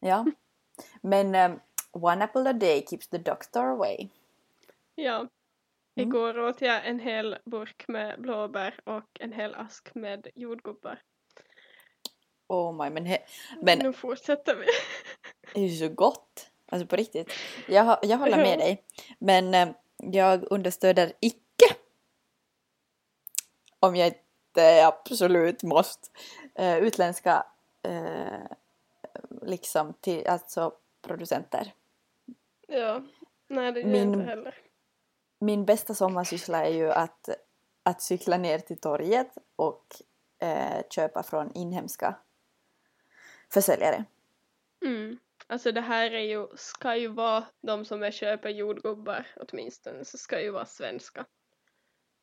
[0.00, 0.26] Ja.
[1.00, 1.60] Men um,
[1.92, 4.08] one apple a day keeps the doctor away.
[4.94, 5.16] Ja.
[5.96, 6.08] Mm.
[6.08, 11.02] Igår åt jag en hel burk med blåbär och en hel ask med jordgubbar.
[12.46, 13.18] Oh my, men, he,
[13.62, 14.66] men Nu fortsätter vi.
[15.54, 16.50] det är ju så gott.
[16.66, 17.32] Alltså på riktigt.
[17.68, 18.82] Jag, jag håller med dig.
[19.18, 21.74] Men eh, jag understöder icke
[23.80, 26.08] om jag inte absolut måste
[26.54, 27.46] eh, utländska
[27.82, 28.56] eh,
[29.42, 31.72] liksom till, alltså producenter.
[32.68, 33.02] Ja.
[33.48, 34.54] Nej, det gör Min- jag inte heller.
[35.38, 37.28] Min bästa sommarsyssla är ju att,
[37.82, 39.86] att cykla ner till torget och
[40.38, 42.16] eh, köpa från inhemska
[43.52, 44.04] försäljare.
[44.84, 45.18] Mm.
[45.46, 50.18] Alltså det här är ju, ska ju vara de som är köper jordgubbar åtminstone, så
[50.18, 51.26] ska ju vara svenska.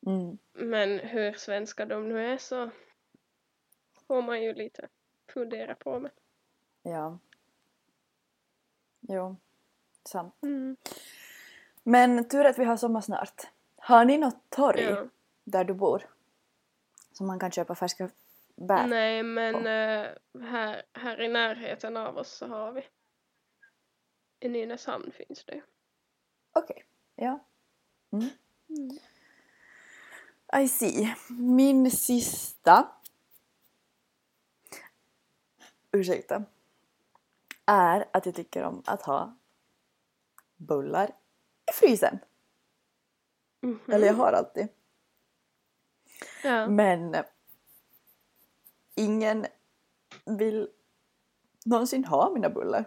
[0.05, 0.37] Mm.
[0.53, 2.69] Men hur svenska de nu är så
[4.07, 4.87] får man ju lite
[5.33, 5.99] fundera på.
[5.99, 6.11] Men.
[6.83, 7.19] Ja.
[8.99, 9.35] Jo,
[10.05, 10.35] sant.
[10.41, 10.77] Mm.
[11.83, 13.47] Men tur att vi har sommar snart.
[13.77, 15.05] Har ni något torg Ja.
[15.43, 16.09] där du bor?
[17.11, 18.09] Som man kan köpa färska
[18.55, 18.87] bär?
[18.87, 20.07] Nej, men eh,
[20.41, 22.87] här, här i närheten av oss så har vi.
[24.39, 25.61] I Nynäshamn finns det.
[26.53, 27.39] Okej, ja.
[28.11, 28.29] Mm.
[28.69, 28.97] Mm.
[30.63, 31.15] I see.
[31.29, 32.87] Min sista
[35.91, 36.43] ursäkta
[37.65, 39.35] är att jag tycker om att ha
[40.57, 41.11] bullar
[41.71, 42.19] i frysen.
[43.61, 43.79] Mhm.
[43.87, 44.67] Eller jag har alltid.
[46.43, 46.67] Ja.
[46.67, 47.23] Men eh,
[48.95, 49.45] ingen
[50.25, 50.69] vill
[51.65, 52.85] någonsin ha mina bullar.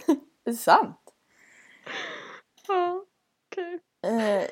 [0.44, 1.14] det är sant.
[2.68, 3.04] Ja,
[3.46, 3.80] okej.
[4.02, 4.44] Eh,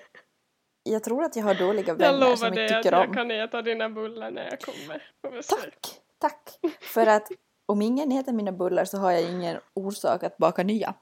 [0.83, 3.09] jag tror att jag har dåliga Jag vänner lovar som dig inte att tycker jag
[3.09, 3.15] om.
[3.15, 5.61] kan äta dina bullar när jag kommer på besök.
[5.61, 6.59] Tack, tack.
[6.81, 7.29] För att
[7.67, 10.95] om ingen äter mina bullar så har jag ingen orsak att baka nya.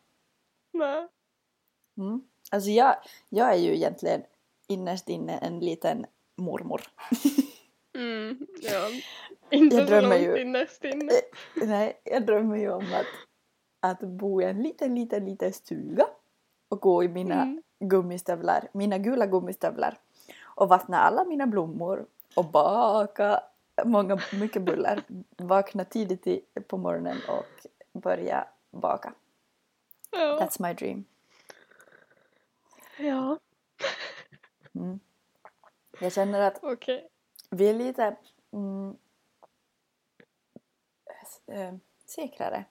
[0.74, 1.06] Nej.
[1.98, 2.22] Mm.
[2.50, 2.96] Alltså jag,
[3.28, 4.22] jag är ju egentligen
[4.68, 6.06] innerst inne en liten
[6.36, 6.80] mormor.
[7.94, 8.88] Mm, ja.
[9.50, 11.12] Inte Jag så långt ju- innerst inne.
[11.54, 13.06] Nej, jag drömmer ju om att,
[13.90, 16.06] att bo i en liten, liten, liten stuga
[16.68, 17.62] och gå i mina Mm.
[17.80, 19.98] gummistövlar, mina gula gummistövlar
[20.42, 22.06] och vattna alla mina blommor
[22.36, 23.40] och baka
[23.84, 25.02] många, mycket bullar.
[25.36, 26.26] Vakna tidigt
[26.68, 27.66] på morgonen och
[28.00, 29.12] börja baka.
[30.14, 30.38] Ja.
[30.40, 31.04] That's my dream.
[32.98, 33.38] ja,
[34.74, 35.00] Mm.
[36.00, 37.08] Jag känner att okej.
[37.50, 38.16] vi är lite
[38.52, 38.96] mm,
[41.46, 41.74] eh,
[42.06, 42.64] säkrare,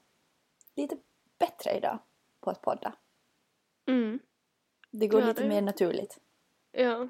[0.75, 0.97] lite
[1.37, 1.99] bättre idag
[2.39, 2.95] på att podda.
[3.85, 4.19] Mm.
[4.91, 6.19] Det går Ja, lite det- mer naturligt.
[6.71, 7.07] Ja,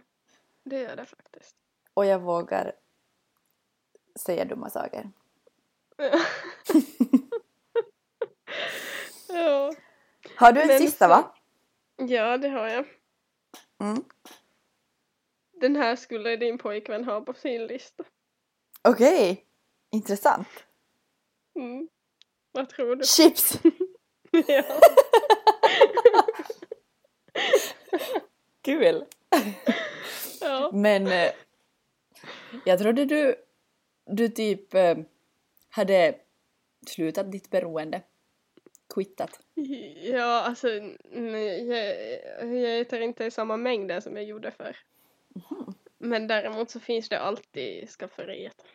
[0.63, 1.55] det gör det faktiskt.
[1.93, 2.73] Och jag vågar
[4.15, 5.11] säga dumma saker.
[5.97, 6.19] Ja.
[9.29, 9.73] ja.
[10.43, 11.35] Har du en Men sista så- va?
[11.97, 12.85] ja, det har jag.
[13.81, 14.03] Mm.
[15.51, 18.03] Den här skulle din pojkvän ha på sin lista.
[18.81, 19.45] Okej,
[19.91, 20.47] intressant.
[21.55, 21.87] Mm.
[22.51, 23.03] Vad tror du?
[23.05, 23.53] Chips!
[24.47, 24.63] ja.
[28.61, 29.05] Kul!
[30.41, 30.69] ja.
[30.73, 31.31] Men eh,
[32.65, 33.35] jag trodde du,
[34.05, 34.97] du typ eh,
[35.69, 36.15] hade
[36.87, 38.01] slutat ditt beroende.
[38.95, 39.39] Quittat.
[40.01, 40.67] Ja, alltså
[41.11, 44.77] nej, jag, jag äter inte i samma mängder som jag gjorde förr.
[45.97, 48.65] Men däremot så finns det alltid i skafferiet.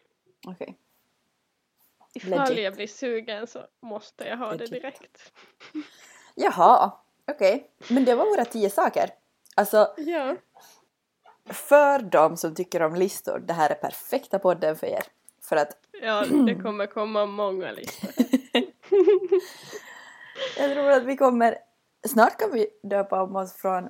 [0.47, 0.79] Okej.
[2.15, 2.65] Ifall Legit.
[2.65, 4.71] jag blir sugen så måste jag ha Legit.
[4.71, 5.33] det direkt.
[6.35, 6.93] Jaha,
[7.31, 7.71] okej.
[7.89, 9.11] Men det var våra tio saker.
[9.57, 10.37] Alltså, Ja,
[11.45, 15.03] för de som tycker om listor, det här är perfekta podden för er.
[15.43, 18.11] För att ja det kommer komma många listor.
[20.59, 21.59] jag tror att vi kommer...
[22.07, 23.89] Snart kan vi döpa om oss från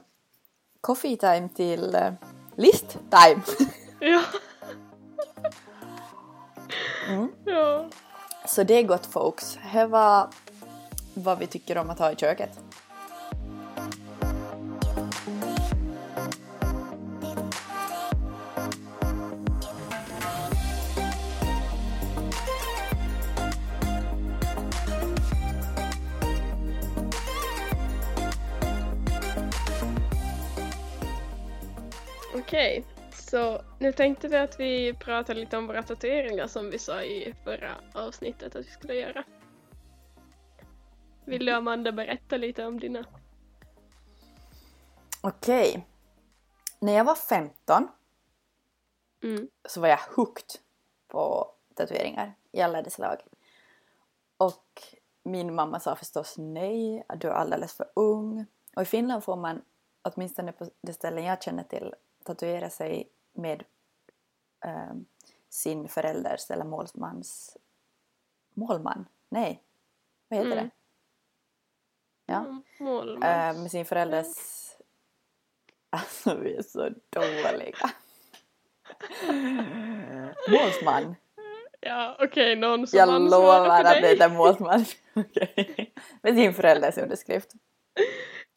[0.80, 2.12] coffee time till uh,
[2.56, 3.42] list time.
[4.00, 4.22] Ja.
[7.08, 7.32] Mm.
[7.44, 7.88] ja.
[8.46, 9.58] Så det är gott folks.
[9.72, 10.28] Det var
[11.14, 12.50] vad vi tycker om att ha i köket.
[32.48, 37.02] Okej, så nu tänkte vi att vi pratar lite om våra tatueringar som vi sa
[37.02, 39.24] i förra avsnittet att vi skulle göra.
[41.24, 43.04] Vill du Amanda berätta lite om dina?
[45.20, 45.86] Okej.
[46.78, 47.88] När jag var 15
[49.22, 49.48] Mm.
[49.68, 50.60] så var jag hooked
[51.08, 53.18] på tatueringar i alla dess slag.
[54.36, 54.82] Och
[55.22, 58.46] min mamma sa förstås nej, du är alldeles för ung.
[58.76, 59.62] Och i Finland får man,
[60.02, 61.94] åtminstone på det ställen jag känner till,
[62.28, 63.64] tatuera sig med
[64.64, 64.92] eh,
[65.48, 67.56] sin förälders eller målmans
[68.54, 69.62] målman, nej,
[70.28, 70.64] vad heter Mm.
[70.64, 70.70] det?
[72.26, 72.62] Ja.
[72.80, 73.22] Mm.
[73.22, 74.26] Eh, med sin förälders...
[75.90, 77.90] Alltså vi är så dåliga.
[80.50, 81.16] Målsman.
[81.80, 84.84] Ja, okej, någon som Jag lovar att det är målsman.
[86.22, 87.52] Med sin förälders underskrift.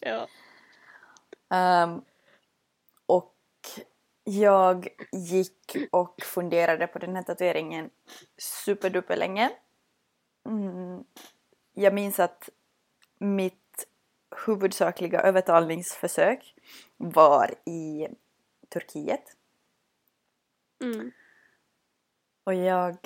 [0.01, 0.27] Ja.
[1.49, 2.10] Och
[4.23, 7.89] jag gick och funderade på den här tatueringen
[8.37, 9.51] superduper länge.
[10.45, 11.03] Mm,
[11.73, 12.49] jag minns att
[13.17, 13.87] mitt
[14.45, 16.55] huvudsakliga övertalningsförsök
[16.97, 18.07] var i
[18.69, 19.37] Turkiet.
[20.81, 21.11] Mm.
[22.43, 22.97] Och jag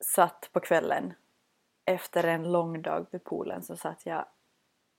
[0.00, 1.14] satt på kvällen
[1.84, 4.26] efter en lång dag vid poolen så satt jag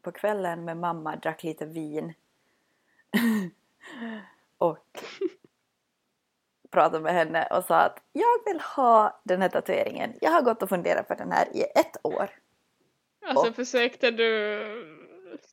[0.02, 2.14] på kvällen med mamma, drack lite vin
[4.58, 4.78] och
[6.72, 10.14] pratade med henne och sa att jag vill ha den här tatueringen.
[10.22, 12.30] Jag har gått och funderat på den här i ett år.
[13.26, 14.62] Alltså Och- försökte du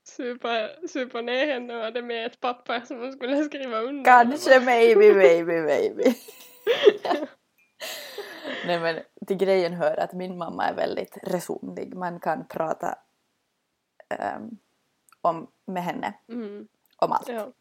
[0.05, 4.05] supa, supa ner henne och hade med ett papper som hon skulle skriva under?
[4.05, 6.05] Kanske maybe, maybe, maybe.
[8.67, 11.95] Nej men till grejen hör att min mamma är väldigt resonlig.
[11.95, 12.99] Man kan prata
[14.09, 14.51] ehm,
[15.21, 16.69] om, med henne Mm.
[16.97, 17.53] om allt, Ja.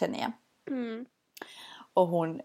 [0.00, 0.32] Känner jag.
[0.66, 1.06] Mm.
[1.94, 2.40] Och hon,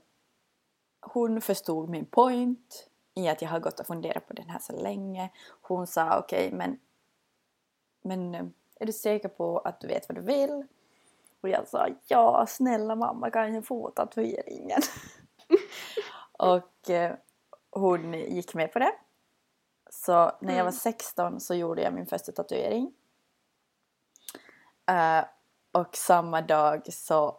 [1.01, 4.73] hon förstod min point i att jag har gått och funderat på den här så
[4.73, 5.29] länge.
[5.61, 6.79] Hon sa okej men,
[8.01, 8.45] men eh,
[8.79, 10.65] är du säker på att du vet vad du vill?
[11.41, 14.81] Och jag sa ja snälla mamma kan jag få tatueringen?
[16.31, 17.15] och eh,
[17.71, 18.91] hon gick med på det.
[19.89, 20.71] Så när jag var Mm.
[20.71, 22.93] 16 så gjorde jag min första tatuering.
[24.85, 25.25] Eh,
[25.71, 27.37] och samma dag så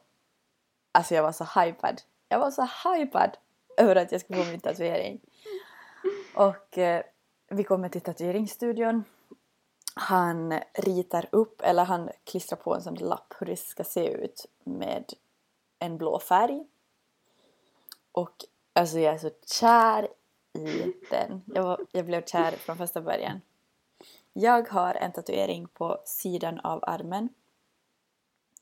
[0.96, 2.02] Alltså jag var så hypad.
[2.28, 3.36] Jag var så hypad
[3.76, 5.20] över att jag skulle få min tatuering.
[6.34, 7.02] Och eh,
[7.48, 9.04] vi kommer till tatueringsstudion.
[9.94, 14.46] Han ritar upp, eller han klistrar på en sån lapp hur det ska se ut
[14.64, 15.12] med
[15.78, 16.66] en blå färg.
[18.12, 20.08] Och alltså jag är så kär
[20.52, 21.42] i den.
[21.46, 23.40] Jag, var, jag blev kär från första början.
[24.32, 27.28] Jag har en tatuering på sidan av armen.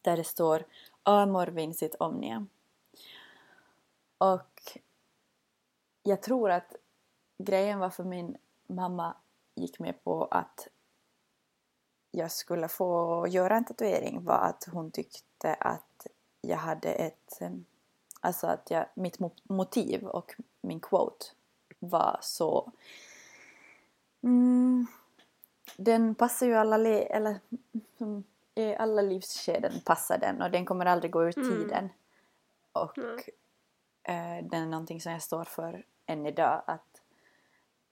[0.02, 0.64] Där det står
[1.04, 2.46] Amor vincit omnia.
[4.18, 4.78] Och
[6.02, 6.76] jag tror att
[7.38, 8.36] grejen varför min
[8.66, 9.16] mamma
[9.54, 10.68] gick med på att
[12.10, 16.06] jag skulle få göra en tatuering var att hon tyckte att
[16.40, 17.40] jag hade ett...
[18.20, 21.26] Alltså att jag, mitt motiv och min quote
[21.78, 22.72] var så...
[24.22, 24.86] Mm,
[25.76, 26.76] den passar ju alla...
[26.76, 27.40] Le, eller,
[27.98, 28.24] som
[28.54, 31.50] i alla livsskeden passar den och den kommer aldrig gå ur Mm.
[31.50, 31.88] tiden.
[32.72, 33.18] Och Mm.
[34.02, 37.00] eh, den är någonting som jag står för än idag att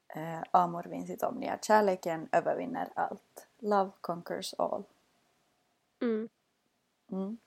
[0.08, 1.58] eh, amor vincit omnia.
[1.62, 3.46] Kärleken övervinner allt.
[3.58, 4.84] Love conquers all.
[6.00, 6.28] Mm.
[7.10, 7.38] Mm.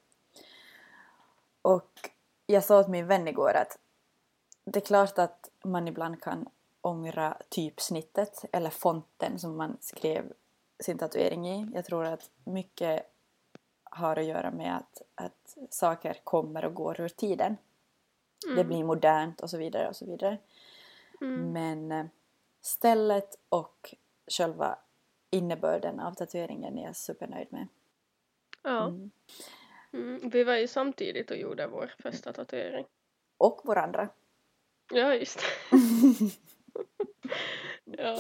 [1.62, 2.10] Och
[2.46, 3.80] jag sa åt min vän igår att
[4.66, 6.50] det är klart att man ibland kan
[6.82, 10.34] ångra typsnittet eller fonten som man skrev
[10.80, 11.68] sin tatuering i.
[11.74, 13.12] Jag tror att mycket
[13.84, 17.58] har att göra med att, att saker kommer och går ur tiden.
[18.46, 18.58] Mm.
[18.58, 20.38] Det blir modernt och så vidare och så vidare.
[21.22, 21.52] Mm.
[21.52, 22.06] Men eh,
[22.62, 23.96] stället och
[24.32, 24.80] själva
[25.30, 27.68] innebörden av tatueringen är jag supernöjd med.
[28.64, 28.88] Ja.
[28.88, 29.12] Mm.
[29.94, 30.30] Mm.
[30.30, 32.86] Vi var ju samtidigt och gjorde vår första tatuering.
[33.38, 34.10] Och varandra.
[34.94, 35.72] Ja, just det.
[37.98, 38.20] ja.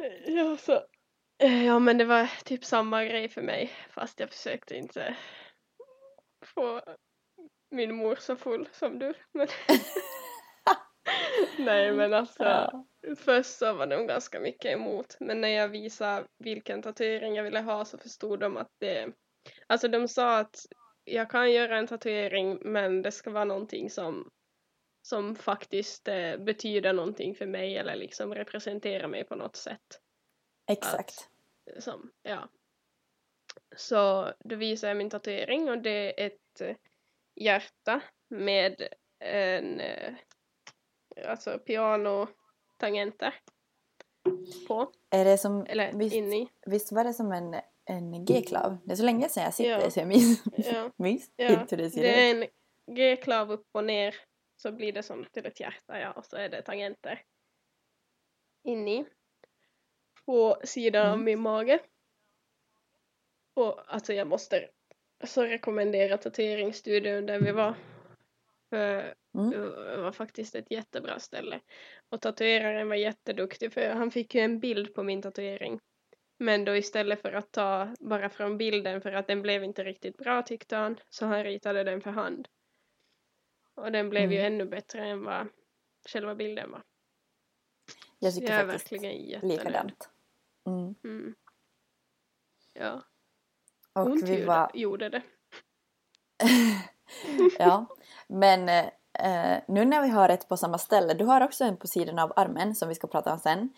[0.26, 0.72] Ja, så.
[1.38, 3.70] Eh, Ja, men det var typ samma grej för mig.
[3.90, 5.16] Fast jag försökte inte
[6.44, 6.82] få
[7.70, 9.14] min mor så full som du.
[9.32, 9.48] Men
[11.58, 12.44] Nej, men alltså.
[12.44, 12.86] Ja.
[13.16, 15.16] Först så var de ganska mycket emot.
[15.20, 19.08] Men när jag visade vilken tatuering jag ville ha så förstod de att det...
[19.66, 20.56] Alltså de sa att
[21.04, 24.30] jag kan göra en tatuering men det ska vara någonting som
[25.02, 30.00] som faktiskt eh, betyder någonting för mig eller liksom representerar mig på något sätt.
[30.70, 31.28] Exakt.
[31.78, 32.48] Som, ja.
[33.76, 36.76] Så då visar jag min tatuering och det är ett eh,
[37.34, 38.88] hjärta med
[39.24, 40.14] en eh,
[41.26, 43.34] alltså pianotangenter
[44.68, 46.48] på, Är det som, eller visst, in i.
[46.66, 48.76] visst var det som en, en G-klav?
[48.84, 49.90] Det är så länge sedan jag sitter Ja.
[49.90, 51.60] så jag minns, Ja, minns ja.
[51.60, 52.16] inte hur det ser det ut.
[52.16, 52.46] är en
[52.96, 54.14] G-klav upp och ner
[54.60, 57.22] så blir det som till ett hjärta ja och så är det tangenter
[58.62, 59.06] in i
[60.26, 61.24] på sidan av Mm.
[61.24, 61.78] min mage.
[63.54, 64.68] Och alltså jag måste
[65.24, 67.74] så rekommendera tatueringsstudion där vi var.
[68.70, 69.50] För Mm.
[69.50, 71.60] det var faktiskt ett jättebra ställe.
[72.08, 75.80] Och tatueraren var jätteduktig för han fick ju en bild på min tatuering.
[76.38, 80.16] Men då istället för att ta bara från bilden för att den blev inte riktigt
[80.16, 82.48] bra tyckte han så han ritade den för hand.
[83.80, 84.52] Och den blev ju Mm.
[84.52, 85.48] ännu bättre än vad
[86.08, 86.82] själva bilden var.
[88.18, 89.58] Jag tycker jag är faktiskt verkligen jättenöjd.
[89.58, 90.08] likadant.
[90.66, 90.94] Mm.
[91.04, 91.34] Mm.
[92.74, 93.02] Ja,
[93.92, 94.70] Och ont vi var...
[94.74, 95.22] gjorde det.
[97.58, 97.86] ja,
[98.28, 98.68] men
[99.12, 102.18] eh, nu när vi har ett på samma ställe, du har också en på sidan
[102.18, 103.72] av armen som vi ska prata om sen.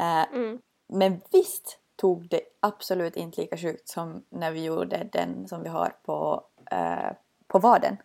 [0.00, 0.62] Eh, Mm.
[0.88, 5.68] men visst tog det absolut inte lika sjukt som när vi gjorde den som vi
[5.68, 7.12] har på, eh,
[7.46, 7.96] på vaden.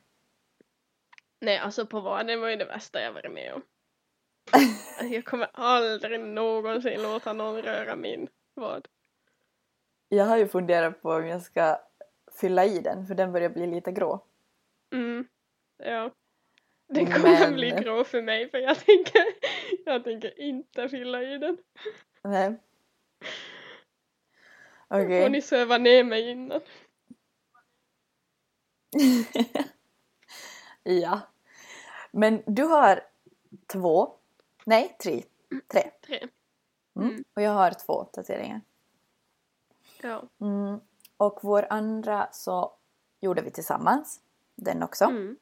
[1.44, 3.62] Nej, alltså på vaden var ju det värsta jag varit med om.
[4.52, 8.88] Alltså, jag kommer aldrig någonsin låta någon röra min vad.
[10.10, 11.82] Jag har ju funderat på om jag ska
[12.40, 14.26] fylla i den för den börjar bli lite grå.
[14.94, 15.28] Mm.
[15.78, 16.12] Ja.
[16.88, 19.24] Den kommer Men- bli grå för mig för jag tänker,
[19.86, 21.58] jag tänker inte fylla i den.
[22.24, 22.56] Nej.
[24.90, 25.30] Får Okej.
[25.30, 26.62] ni söva ner mig innan.
[30.84, 31.22] ja.
[32.16, 33.04] Men du har
[33.68, 34.16] två,
[34.66, 35.24] nej tre,
[35.68, 35.92] tre.
[36.06, 36.28] Tre.
[36.96, 37.10] Mm.
[37.10, 37.24] Mm.
[37.34, 38.62] Och jag har två tatueringar.
[40.02, 40.24] Ja.
[40.42, 40.80] Mm.
[41.18, 42.74] Och vår andra så
[43.20, 44.22] gjorde vi tillsammans.
[44.56, 45.06] Den också.
[45.06, 45.38] Mm.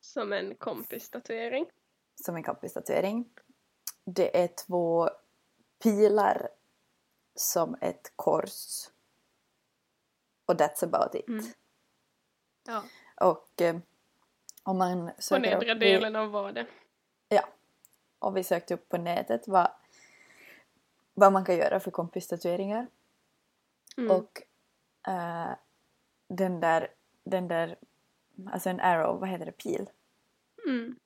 [0.00, 1.66] Som en kompis-tatuering.
[2.14, 3.28] Som en kompis-tatuering.
[4.04, 5.10] Det är två
[5.82, 6.48] pilar
[7.34, 8.88] som ett kors.
[10.46, 11.28] Och that's about it.
[11.28, 11.44] Mm.
[12.66, 12.82] Ja.
[13.20, 13.76] Och eh,
[14.68, 15.80] om man På nedre upp...
[15.80, 16.66] delen av vaden.
[17.28, 17.42] Ja.
[18.18, 19.68] Och vi sökte upp på nätet vad,
[21.14, 22.86] vad man kan göra för kompistatueringar.
[23.96, 24.10] Mm.
[24.10, 24.42] Och
[25.08, 25.50] eh,
[26.28, 26.88] den där,
[27.24, 27.76] den där,
[28.52, 29.90] alltså en arrow, vad heter det, pil.
[30.66, 30.96] Mm.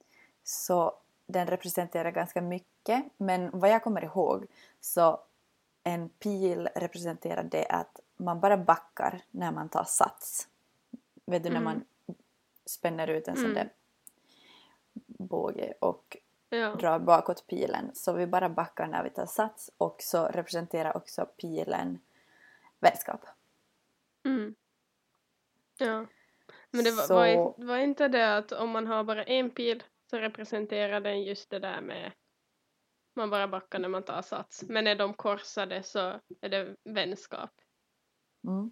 [0.42, 0.94] Så
[1.26, 3.04] den representerar ganska mycket.
[3.16, 4.46] Men vad jag kommer ihåg
[4.80, 5.20] så
[5.84, 10.48] en pil representerar det att man bara backar när man tar sats.
[11.26, 11.64] Vet du när Mm.
[11.64, 11.84] man
[12.66, 13.54] spänner ut en sån Mm.
[13.54, 13.70] där
[15.06, 16.16] båge och
[16.48, 16.74] Ja.
[16.74, 17.90] drar bakåt pilen.
[17.94, 21.98] Så vi bara backar när vi tar sats och så representerar också pilen
[22.80, 23.24] vänskap.
[24.24, 24.54] Mm.
[25.78, 26.06] Ja.
[26.70, 29.82] Men det var, Så- var, var inte det att om man har bara en pil
[30.10, 32.12] så representerar den just det där med
[33.14, 34.62] man bara backar när man tar sats.
[34.62, 37.50] Men är de korsade så är det vänskap.
[38.44, 38.70] Mm.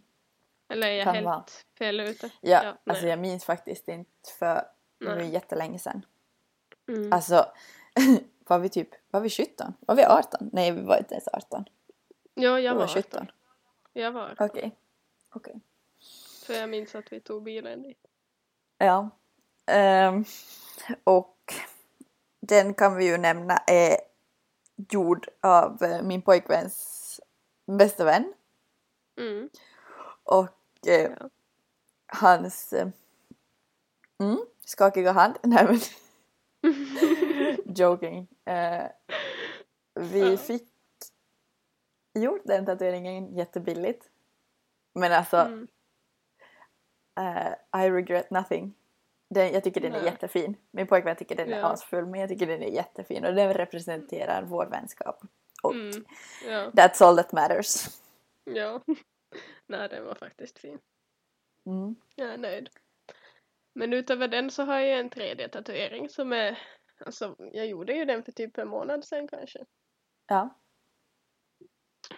[0.70, 1.44] Eller är jag helt vara.
[1.78, 2.30] fel ute?
[2.40, 4.62] Ja, Ja, alltså jag minns faktiskt inte för
[4.98, 6.06] det var jättelänge sedan.
[6.88, 7.12] Mm.
[7.12, 7.46] Alltså,
[8.46, 9.74] var vi typ, var vi 17?
[9.80, 10.50] Var vi 18?
[10.52, 11.64] Nej, vi var inte ens 18.
[12.34, 13.20] ja, jag var var 17.
[13.20, 13.26] 17.
[13.92, 14.36] Jag var.
[14.38, 14.76] Okej.
[15.30, 15.60] Okej.
[16.46, 18.06] För jag minns att vi tog bilen dit.
[18.78, 19.10] Ja.
[19.66, 20.24] Ehm,
[21.04, 21.54] och
[22.40, 23.96] den kan vi ju nämna är
[24.90, 27.20] gjord av eh, min pojkväns
[27.66, 28.32] bästa vän.
[29.18, 29.50] Mm.
[30.22, 30.48] Och
[30.86, 31.28] eh, Ja.
[32.06, 32.88] hans eh,
[34.20, 35.34] mm, skakiga hand.
[35.42, 35.78] Nej men
[37.76, 38.26] joking.
[38.44, 38.86] Eh,
[39.94, 40.36] vi Ja.
[40.36, 40.68] fick
[42.14, 44.08] gjort den tatueringen jättebilligt.
[44.94, 45.68] Men alltså, Mm.
[47.18, 48.74] eh, I regret nothing.
[49.34, 50.06] Den, jag tycker den är Nej.
[50.06, 50.56] jättefin.
[50.70, 51.66] Min pojkvän tycker den är Ja.
[51.66, 55.20] asfull men jag tycker den är jättefin och den representerar vår vänskap.
[55.62, 56.04] Och Mm.
[56.46, 56.70] Ja.
[56.70, 57.86] that's all that matters.
[58.44, 58.80] ja.
[59.66, 60.78] Nej, den var faktiskt fin.
[61.66, 61.96] Mm.
[62.14, 62.70] Jag är nöjd.
[63.74, 66.58] Men utöver den så har jag en tredje tatuering som är,
[67.06, 69.64] alltså jag gjorde ju den för typ en månad sedan kanske.
[70.26, 70.60] Ja.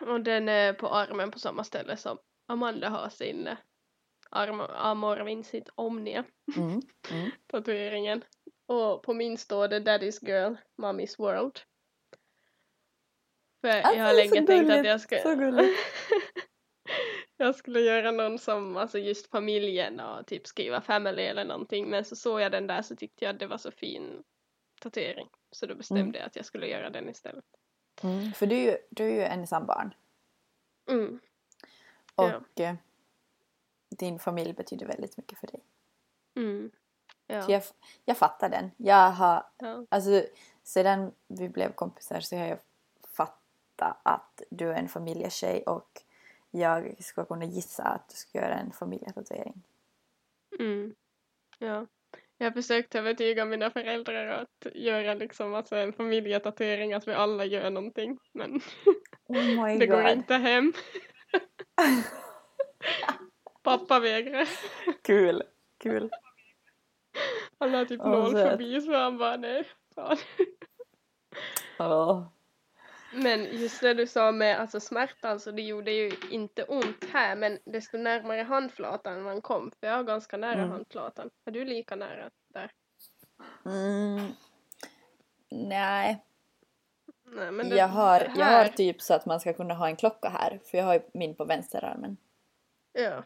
[0.01, 3.57] Och den är på armen på samma ställe som Amanda har sin eh,
[4.31, 6.25] arm, Amor Vincit Omnia
[6.57, 6.81] Mm.
[7.11, 7.31] Mm.
[7.47, 8.25] tatueringen.
[8.67, 11.61] Och på min står det Daddy's Girl, Mommy's World.
[13.61, 15.79] För Alltså, jag har länge tänkt att gulligt, jag ska så gulligt.
[17.45, 21.90] jag skulle göra någon som, alltså just familjen och typ skriva family eller någonting.
[21.90, 24.22] Men så såg jag den där så tyckte jag att det var så fin
[24.80, 25.28] tatuering.
[25.51, 26.14] Så då bestämde Mm.
[26.14, 27.45] jag att jag skulle göra den istället.
[28.03, 28.32] Mm.
[28.32, 29.95] För du, du är ju ensam barn.
[30.88, 31.20] Mm.
[32.16, 32.36] Ja.
[32.36, 32.74] Och eh,
[33.90, 35.61] din familj betyder väldigt mycket för dig.
[36.36, 36.70] Mm.
[37.26, 37.43] Ja.
[37.43, 37.62] Så jag,
[38.05, 38.70] jag fattar den.
[38.76, 39.86] Jag har, ja.
[39.88, 40.24] alltså
[40.62, 42.59] sedan vi blev kompisar så har jag
[43.07, 46.03] fattat att du är en familjetjej och
[46.53, 49.62] jag ska kunna gissa att du ska göra en familjetatuering.
[50.59, 50.94] Mm.
[51.59, 51.86] ja.
[52.38, 57.44] Jag har försökt övertyga mina föräldrar att göra liksom alltså en familjetatuering, att vi alla
[57.44, 58.18] gör någonting.
[58.32, 58.61] Men
[59.24, 60.72] Oh my det går inte hem.
[63.62, 64.48] Pappa vägrar.
[65.03, 65.42] Kul,
[65.78, 66.11] kul.
[67.59, 69.64] Han har typ noll förbi så han bara nej.
[69.94, 70.16] Fan.
[71.78, 72.26] Åh.
[73.15, 77.37] Men just det du sa med alltså smärtan så det gjorde ju inte ont här
[77.37, 80.71] men desto närmare handflatan man kom för jag är ganska nära Mm.
[80.71, 81.31] handflatan.
[81.45, 82.71] Är du lika nära där?
[83.65, 84.33] Mm.
[85.51, 86.25] Nej,
[87.25, 89.75] Nej, men det, jag, har, det jag har här- typ så att man ska kunna
[89.75, 90.61] ha en klocka här.
[90.65, 92.17] För jag har ju min på vänsterarmen.
[92.93, 93.25] Ja.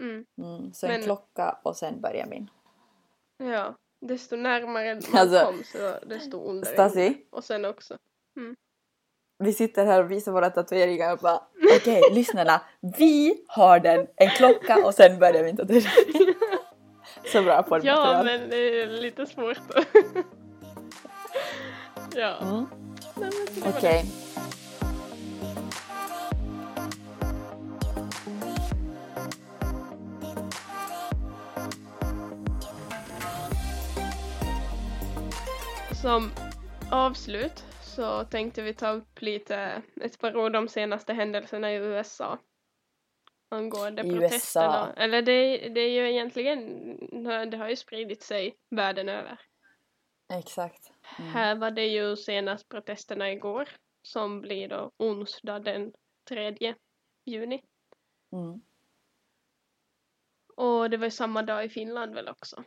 [0.00, 2.50] Mm, Mm, så en Men- klocka och sen börjar min.
[3.36, 3.74] ja.
[4.00, 6.72] Desto närmare man Alltså, kom så desto ondare.
[6.72, 7.98] Stasi, Och sen också.
[9.38, 11.40] Vi sitter här och visar våra tatueringar och bara
[11.76, 12.60] okej, lyssnarna.
[12.98, 15.86] Vi har den, en klocka och sen börjar min tatuering.
[17.32, 18.24] Så bra Ja poddmaterial.
[18.24, 19.58] men det är lite svårt
[22.14, 22.36] ja.
[22.42, 22.66] Mm,
[23.14, 23.24] det
[23.54, 23.68] det.
[23.76, 24.04] Okej.
[36.02, 36.30] Som
[36.90, 37.64] avslut
[37.94, 42.38] så tänkte vi ta upp lite, ett par ord om senaste händelserna i USA.
[43.48, 44.88] Angående I protesterna.
[44.88, 45.02] USA.
[45.02, 49.40] Eller det, det är ju egentligen, det har ju spridit sig världen över.
[50.32, 50.92] Exakt.
[51.18, 51.30] Mm.
[51.30, 53.68] Här var det ju senast protesterna igår
[54.02, 55.92] som blir då onsdag den
[56.28, 56.74] 3
[57.24, 57.62] juni.
[58.32, 58.60] Mm.
[60.56, 62.64] Och det var ju samma dag i Finland väl också.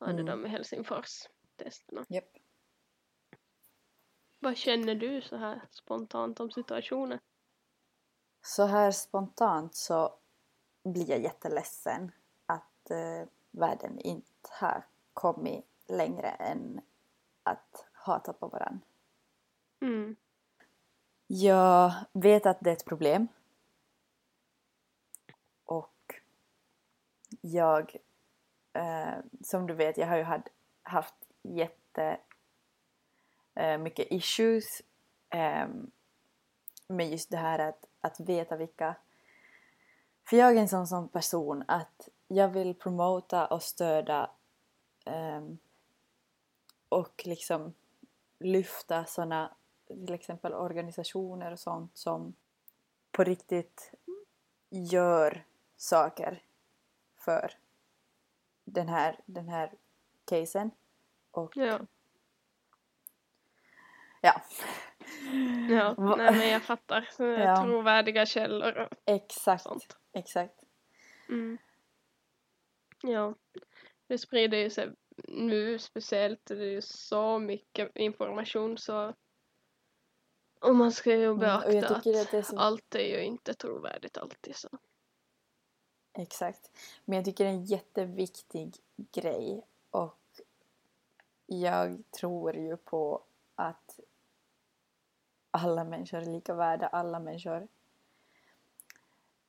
[0.00, 0.26] Hade Mm.
[0.26, 2.04] de i Helsingfors-testerna.
[2.08, 2.24] Japp.
[4.44, 7.18] Vad känner du så här spontant om situationen?
[8.42, 10.14] Så här spontant så
[10.84, 12.12] blir jag jätteledsen
[12.46, 16.80] att eh, världen inte har kommit längre än
[17.42, 18.86] att hata på varandra.
[19.80, 20.16] Mm.
[21.26, 23.28] Jag vet att det är ett problem.
[25.64, 26.20] Och
[27.40, 27.96] jag,
[28.72, 30.42] eh, som du vet, jag har ju
[30.82, 32.20] haft jätte
[33.54, 34.82] eh, mycket issues
[35.30, 35.68] eh,
[36.88, 38.96] med just det här att, att veta vilka...
[40.28, 44.30] För jag är en sån, sån person att jag vill promota och stödja
[45.04, 45.42] eh,
[46.88, 47.74] och liksom
[48.38, 49.54] lyfta såna
[49.86, 52.34] till exempel organisationer och sånt som
[53.10, 53.92] på riktigt
[54.70, 55.44] gör
[55.76, 56.42] saker
[57.16, 57.52] för
[58.64, 59.72] den här, den här
[60.24, 60.70] casen.
[61.30, 61.78] Och Ja
[64.24, 64.40] ja,
[65.70, 67.08] Ja, nej men jag fattar.
[67.18, 67.62] Ja.
[67.64, 69.96] Trovärdiga källor och exakt, sånt.
[70.12, 70.64] exakt.
[71.28, 71.58] Mm.
[73.02, 73.34] Ja,
[74.06, 74.90] det sprider ju sig
[75.28, 76.46] nu speciellt.
[76.46, 79.14] Det är ju så mycket information så
[80.60, 84.18] och man ska ju Mm, beakta tycker att är så allt är ju inte trovärdigt
[84.18, 84.68] alltid så.
[86.18, 86.70] Exakt.
[87.04, 90.20] Men jag tycker det är en jätteviktig grej och
[91.46, 93.22] jag tror ju på
[93.54, 94.00] att
[95.54, 97.68] alla människor är lika värda, alla människor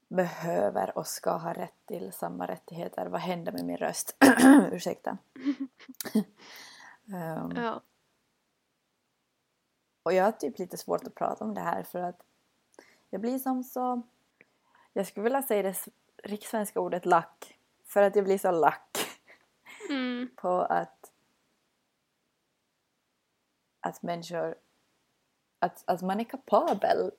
[0.07, 3.05] behöver och ska ha rätt till samma rättigheter.
[3.05, 4.15] Vad händer med min röst?
[4.71, 5.17] Ursäkta.
[7.13, 7.81] Ehm, Ja.
[10.03, 12.21] och jag har typ lite svårt att prata om det här för att
[13.09, 14.01] jag blir som så...
[14.93, 15.75] Jag skulle vilja säga det
[16.23, 17.59] rikssvenska ordet lack.
[17.83, 18.97] För att jag blir så lack
[19.89, 20.29] Mm.
[20.35, 21.11] på att
[23.79, 24.55] att människor
[25.59, 27.11] att, att man är kapabel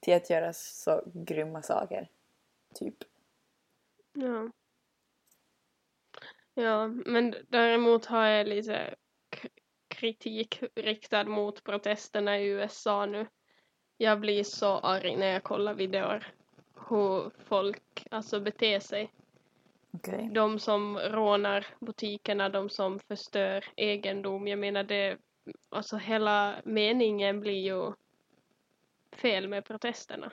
[0.00, 2.08] till att göra så grymma saker.
[2.74, 2.96] Typ.
[4.12, 4.50] Ja.
[6.54, 8.94] Ja, men däremot har jag lite
[9.88, 13.26] kritik riktad mot protesterna i USA nu.
[13.96, 16.26] Jag blir så arg när jag kollar videor
[16.88, 19.12] hur folk alltså beter sig.
[19.92, 20.30] Okej.
[20.32, 24.48] De som rånar butikerna, de som förstör egendom.
[24.48, 25.18] Jag menar det,
[25.68, 27.92] alltså hela meningen blir ju
[29.12, 30.32] fel med protesterna.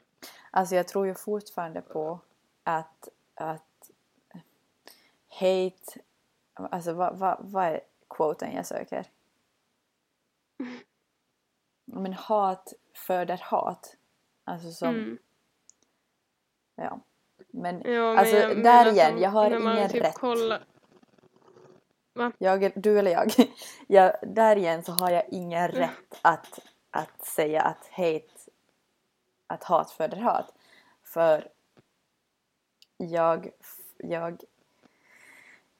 [0.51, 2.20] Alltså jag tror ju fortfarande på
[2.64, 3.91] att, att
[5.30, 5.99] hate,
[6.53, 9.05] alltså vad, vad, vad är quoten jag söker?
[11.86, 13.97] Men hat föder hat.
[14.43, 15.18] Alltså som, Mm.
[16.76, 16.99] ja.
[17.51, 20.14] Men Ja, men Alltså, jag där igen, jag har ingen typ rätt.
[20.16, 20.66] Kollar,
[22.38, 23.32] jag, du eller jag,
[23.88, 26.59] jag, där igen så har jag ingen rätt att,
[26.91, 28.51] att säga att hate,
[29.47, 30.53] att hat föder hat.
[31.03, 31.49] För
[32.97, 33.49] jag,
[33.97, 34.43] jag,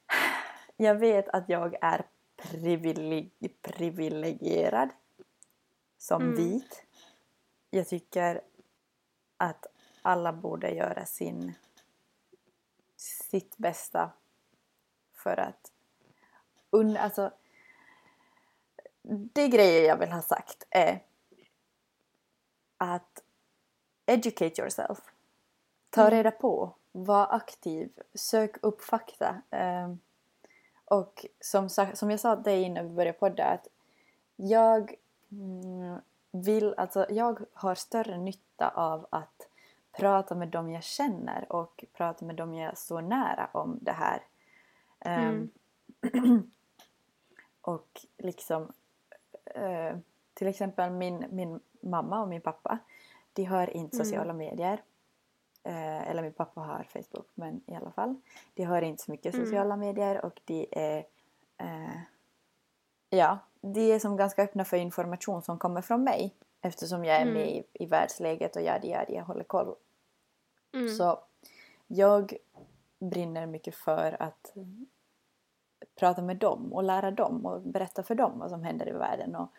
[0.77, 3.31] jag vet att jag är privileg,
[3.61, 4.89] privilegierad
[5.97, 6.35] som Mm.
[6.35, 6.83] vit.
[7.69, 8.41] Jag tycker
[9.38, 9.65] att
[10.01, 11.53] alla borde göra sin,
[12.95, 14.11] sitt bästa
[15.13, 15.71] för att
[16.80, 17.32] un, alltså,
[19.34, 21.03] det grejer jag vill ha sagt är
[22.78, 23.23] att
[24.05, 24.99] educate yourself.
[25.89, 26.11] Ta Mm.
[26.11, 29.41] reda på, var aktiv, sök upp fakta.
[29.49, 29.99] Ehm,
[30.86, 33.67] och som, som jag sa till dig innan vi började podda att
[34.36, 34.95] jag
[35.32, 35.99] mm,
[36.32, 39.47] vill, alltså jag har större nytta av att
[39.91, 44.21] prata med dem jag känner och prata med dem jag står nära om det här.
[44.99, 45.49] Ehm,
[47.68, 48.72] och liksom
[49.45, 49.97] eh,
[50.34, 52.78] till exempel min, min mamma och min pappa
[53.34, 54.05] de har inte Mm.
[54.05, 54.84] sociala medier.
[55.63, 58.15] Eh, eller min pappa har Facebook men i alla fall.
[58.53, 59.45] De har inte så mycket Mm.
[59.45, 60.97] sociala medier och de är
[61.57, 61.99] eh,
[63.09, 67.22] ja, de är som ganska öppna för information som kommer från mig eftersom jag är
[67.22, 67.34] Mm.
[67.34, 69.76] med i, i världsläget och jag, jag, jag håller koll
[70.74, 70.89] Mm.
[70.95, 71.20] så
[71.88, 72.34] jag
[72.99, 74.53] brinner mycket för att
[76.00, 79.36] prata med dem och lära dem och berätta för dem vad som händer i världen
[79.36, 79.50] och,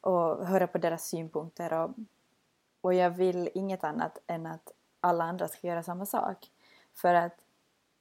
[0.00, 1.72] och höra på deras synpunkter.
[1.72, 1.90] Och,
[2.80, 6.50] och jag vill inget annat än att alla andra ska göra samma sak.
[6.94, 7.36] För att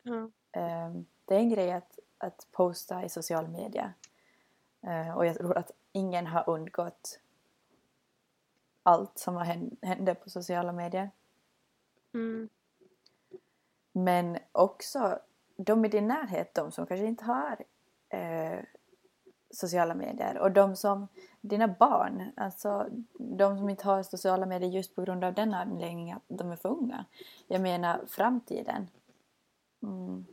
[0.04, 0.30] Ja.
[0.52, 0.92] eh,
[1.26, 3.94] det är en grej att, att posta i social media.
[4.82, 7.20] Eh, och jag tror att ingen har undgått
[8.84, 11.12] allt som har hän- händer på sociala medier.
[12.14, 12.50] Mm.
[13.92, 15.20] Men också
[15.62, 17.57] de i din närhet, de som kanske inte har
[18.10, 18.60] eh,
[19.51, 21.07] sociala medier och de som,
[21.41, 26.18] dina barn, alltså de som inte har sociala medier just på grund av den anledningen
[26.18, 27.05] att de är för unga.
[27.47, 28.88] Jag menar framtiden.
[29.84, 30.26] Mm.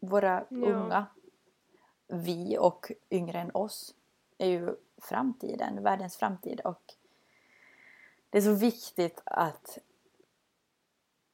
[0.00, 0.66] Våra Ja.
[0.66, 1.06] unga,
[2.08, 3.94] vi och yngre än oss
[4.38, 6.94] är ju framtiden, världens framtid och
[8.30, 9.78] det är så viktigt att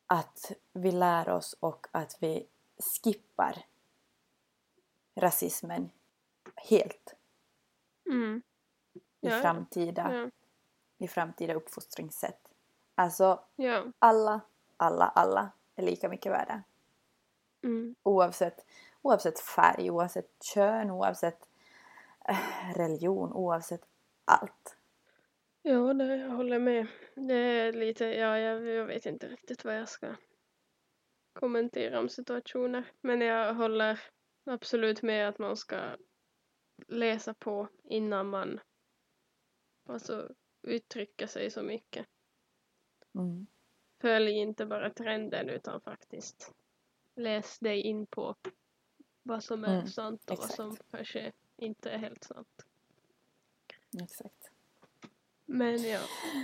[0.06, 2.46] att vi lär oss och att vi
[2.78, 3.64] skippar
[5.14, 5.90] rasismen
[6.56, 7.14] helt
[8.06, 8.42] Mm.
[8.94, 10.30] i, Ja, framtida, Ja.
[10.98, 12.48] i framtida uppfostringssätt.
[12.94, 13.84] Alltså Ja.
[13.98, 14.40] alla,
[14.76, 16.62] alla, alla är lika mycket värda.
[17.62, 17.94] Mm.
[18.02, 18.66] Oavsett,
[19.02, 21.48] oavsett färg, oavsett kön, oavsett
[22.28, 23.82] eh, religion, oavsett
[24.24, 24.76] allt.
[25.62, 26.86] Ja, det, jag håller med.
[27.14, 30.14] Det är lite, ja, jag, jag vet inte riktigt vad jag ska
[31.40, 32.84] kommentera om situationer.
[33.00, 34.00] Men jag håller
[34.44, 35.96] absolut med att man ska
[36.88, 38.60] läsa på innan man
[39.86, 40.30] alltså,
[40.62, 42.06] uttrycker sig så mycket.
[43.14, 43.46] Mm.
[44.00, 46.52] Följ inte bara trenden utan faktiskt
[47.14, 48.36] läs dig in på
[49.22, 50.58] vad som är Mm, sant och exakt.
[50.58, 52.66] vad som kanske inte är helt sant.
[54.02, 54.50] Exakt.
[55.44, 56.00] Men ja,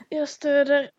[0.08, 0.90] jag stöder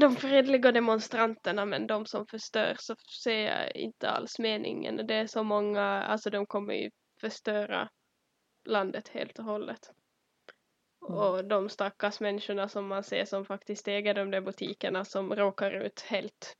[0.00, 5.06] de fredliga demonstranterna men de som förstör så ser jag inte alls meningen.
[5.06, 6.90] Det är så många, alltså de kommer ju
[7.20, 7.88] förstöra
[8.68, 9.90] landet helt och hållet.
[11.08, 11.18] Mm.
[11.18, 15.70] Och de stackars människorna som man ser som faktiskt äger de där butikerna som råkar
[15.70, 16.56] ut helt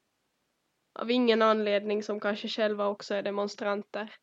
[0.98, 4.14] av ingen anledning som kanske själva också är demonstranter.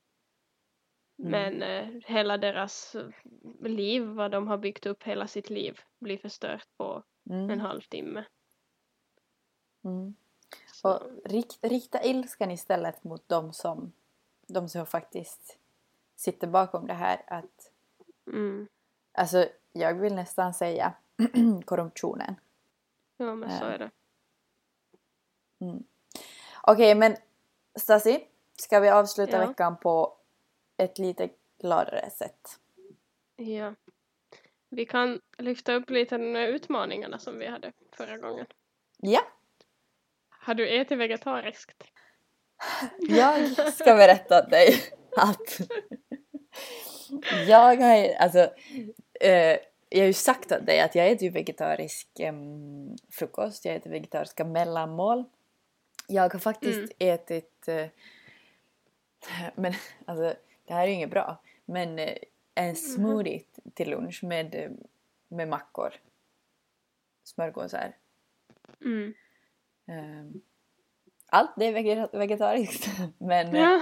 [1.20, 1.32] Mm.
[1.32, 2.96] Men eh, hela deras
[3.62, 7.60] liv, vad de har byggt upp hela sitt liv, blir förstört på en Mm.
[7.60, 8.26] halvtimme.
[9.84, 10.16] Mm.
[10.84, 13.92] Och rikt, rikta ilskan istället mot de som,
[14.48, 15.58] de som faktiskt
[16.16, 17.22] sitter bakom det här.
[17.28, 17.72] Att,
[18.28, 18.68] mm,
[19.12, 20.94] alltså, jag vill nästan säga
[21.66, 22.36] korruptionen.
[23.18, 23.72] ja, men så Ja.
[23.72, 23.92] är det.
[25.60, 25.84] Mm.
[26.64, 27.16] Okej, men
[27.76, 28.28] Stasi,
[28.58, 29.48] ska vi avsluta Ja.
[29.48, 30.18] veckan på
[30.78, 31.30] ett lite
[31.60, 32.60] gladare sätt?
[33.36, 33.74] Ja.
[34.70, 38.46] Vi kan lyfta upp lite de utmaningarna som vi hade förra gången.
[38.98, 39.22] Ja,
[40.44, 41.84] Har du ätit vegetariskt?
[43.10, 44.76] jag ska berätta åt dig
[45.18, 45.60] att
[47.48, 48.40] jag har, alltså,
[49.22, 49.58] eh,
[49.90, 53.90] jag har ju sagt åt dig att jag äter ju vegetarisk em, frukost, jag äter
[53.90, 55.24] vegetariska mellanmål.
[56.08, 56.90] Jag har faktiskt Mm.
[57.14, 57.88] ätit, eh,
[59.56, 59.74] men
[60.06, 60.36] alltså
[60.66, 62.18] det här är ju inget bra, men eh,
[62.56, 64.72] en smoothie till lunch med, eh,
[65.28, 65.94] med mackor,
[67.24, 67.94] smörgåsar.
[68.82, 69.14] Mm.
[69.88, 70.42] Ehm,
[71.28, 72.88] Allt det är vege- vegetariskt.
[73.18, 73.82] Men eh, Ja.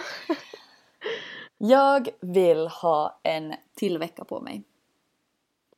[1.57, 4.63] jag vill ha en till vecka på mig.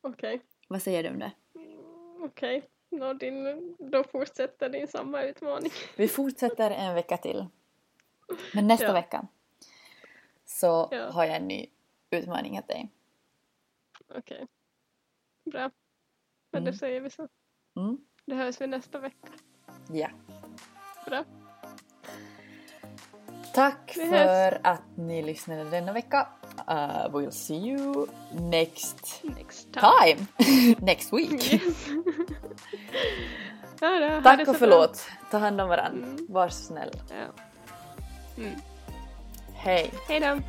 [0.02, 0.42] Okej.
[0.68, 1.32] Vad säger du om det?
[1.56, 2.70] Mm, Okej.
[2.90, 5.72] Nå, din, då fortsätter din samma utmaning.
[5.98, 7.46] Vi fortsätter en vecka till.
[8.54, 8.94] Men nästa Ja.
[8.94, 9.28] vecka
[10.46, 11.12] så Ja.
[11.12, 11.68] har jag en ny
[12.10, 12.90] utmaning åt dig.
[14.16, 14.48] Okej.
[15.46, 15.72] Bra.
[16.52, 16.72] Men Mm.
[16.74, 17.28] det säger vi så.
[17.76, 17.98] Mm.
[18.26, 19.28] Det hörs vi nästa vecka.
[19.92, 20.08] Ja.
[21.06, 21.24] Bra.
[23.54, 26.28] Tack för att ni lyssnade denna vecka.
[26.70, 30.16] Uh, we'll see you next Next time.
[30.38, 30.76] time.
[30.86, 31.54] next week.
[31.54, 31.88] Yes.
[33.82, 34.54] ja, då, Tack och bra.
[34.54, 35.08] förlåt.
[35.32, 36.08] Ta hand om varandra.
[36.08, 36.28] Mm.
[36.30, 36.92] Var så snäll.
[37.10, 37.44] Ja.
[38.44, 38.56] Mm.
[39.54, 39.92] Hej.
[40.08, 40.40] Hej då.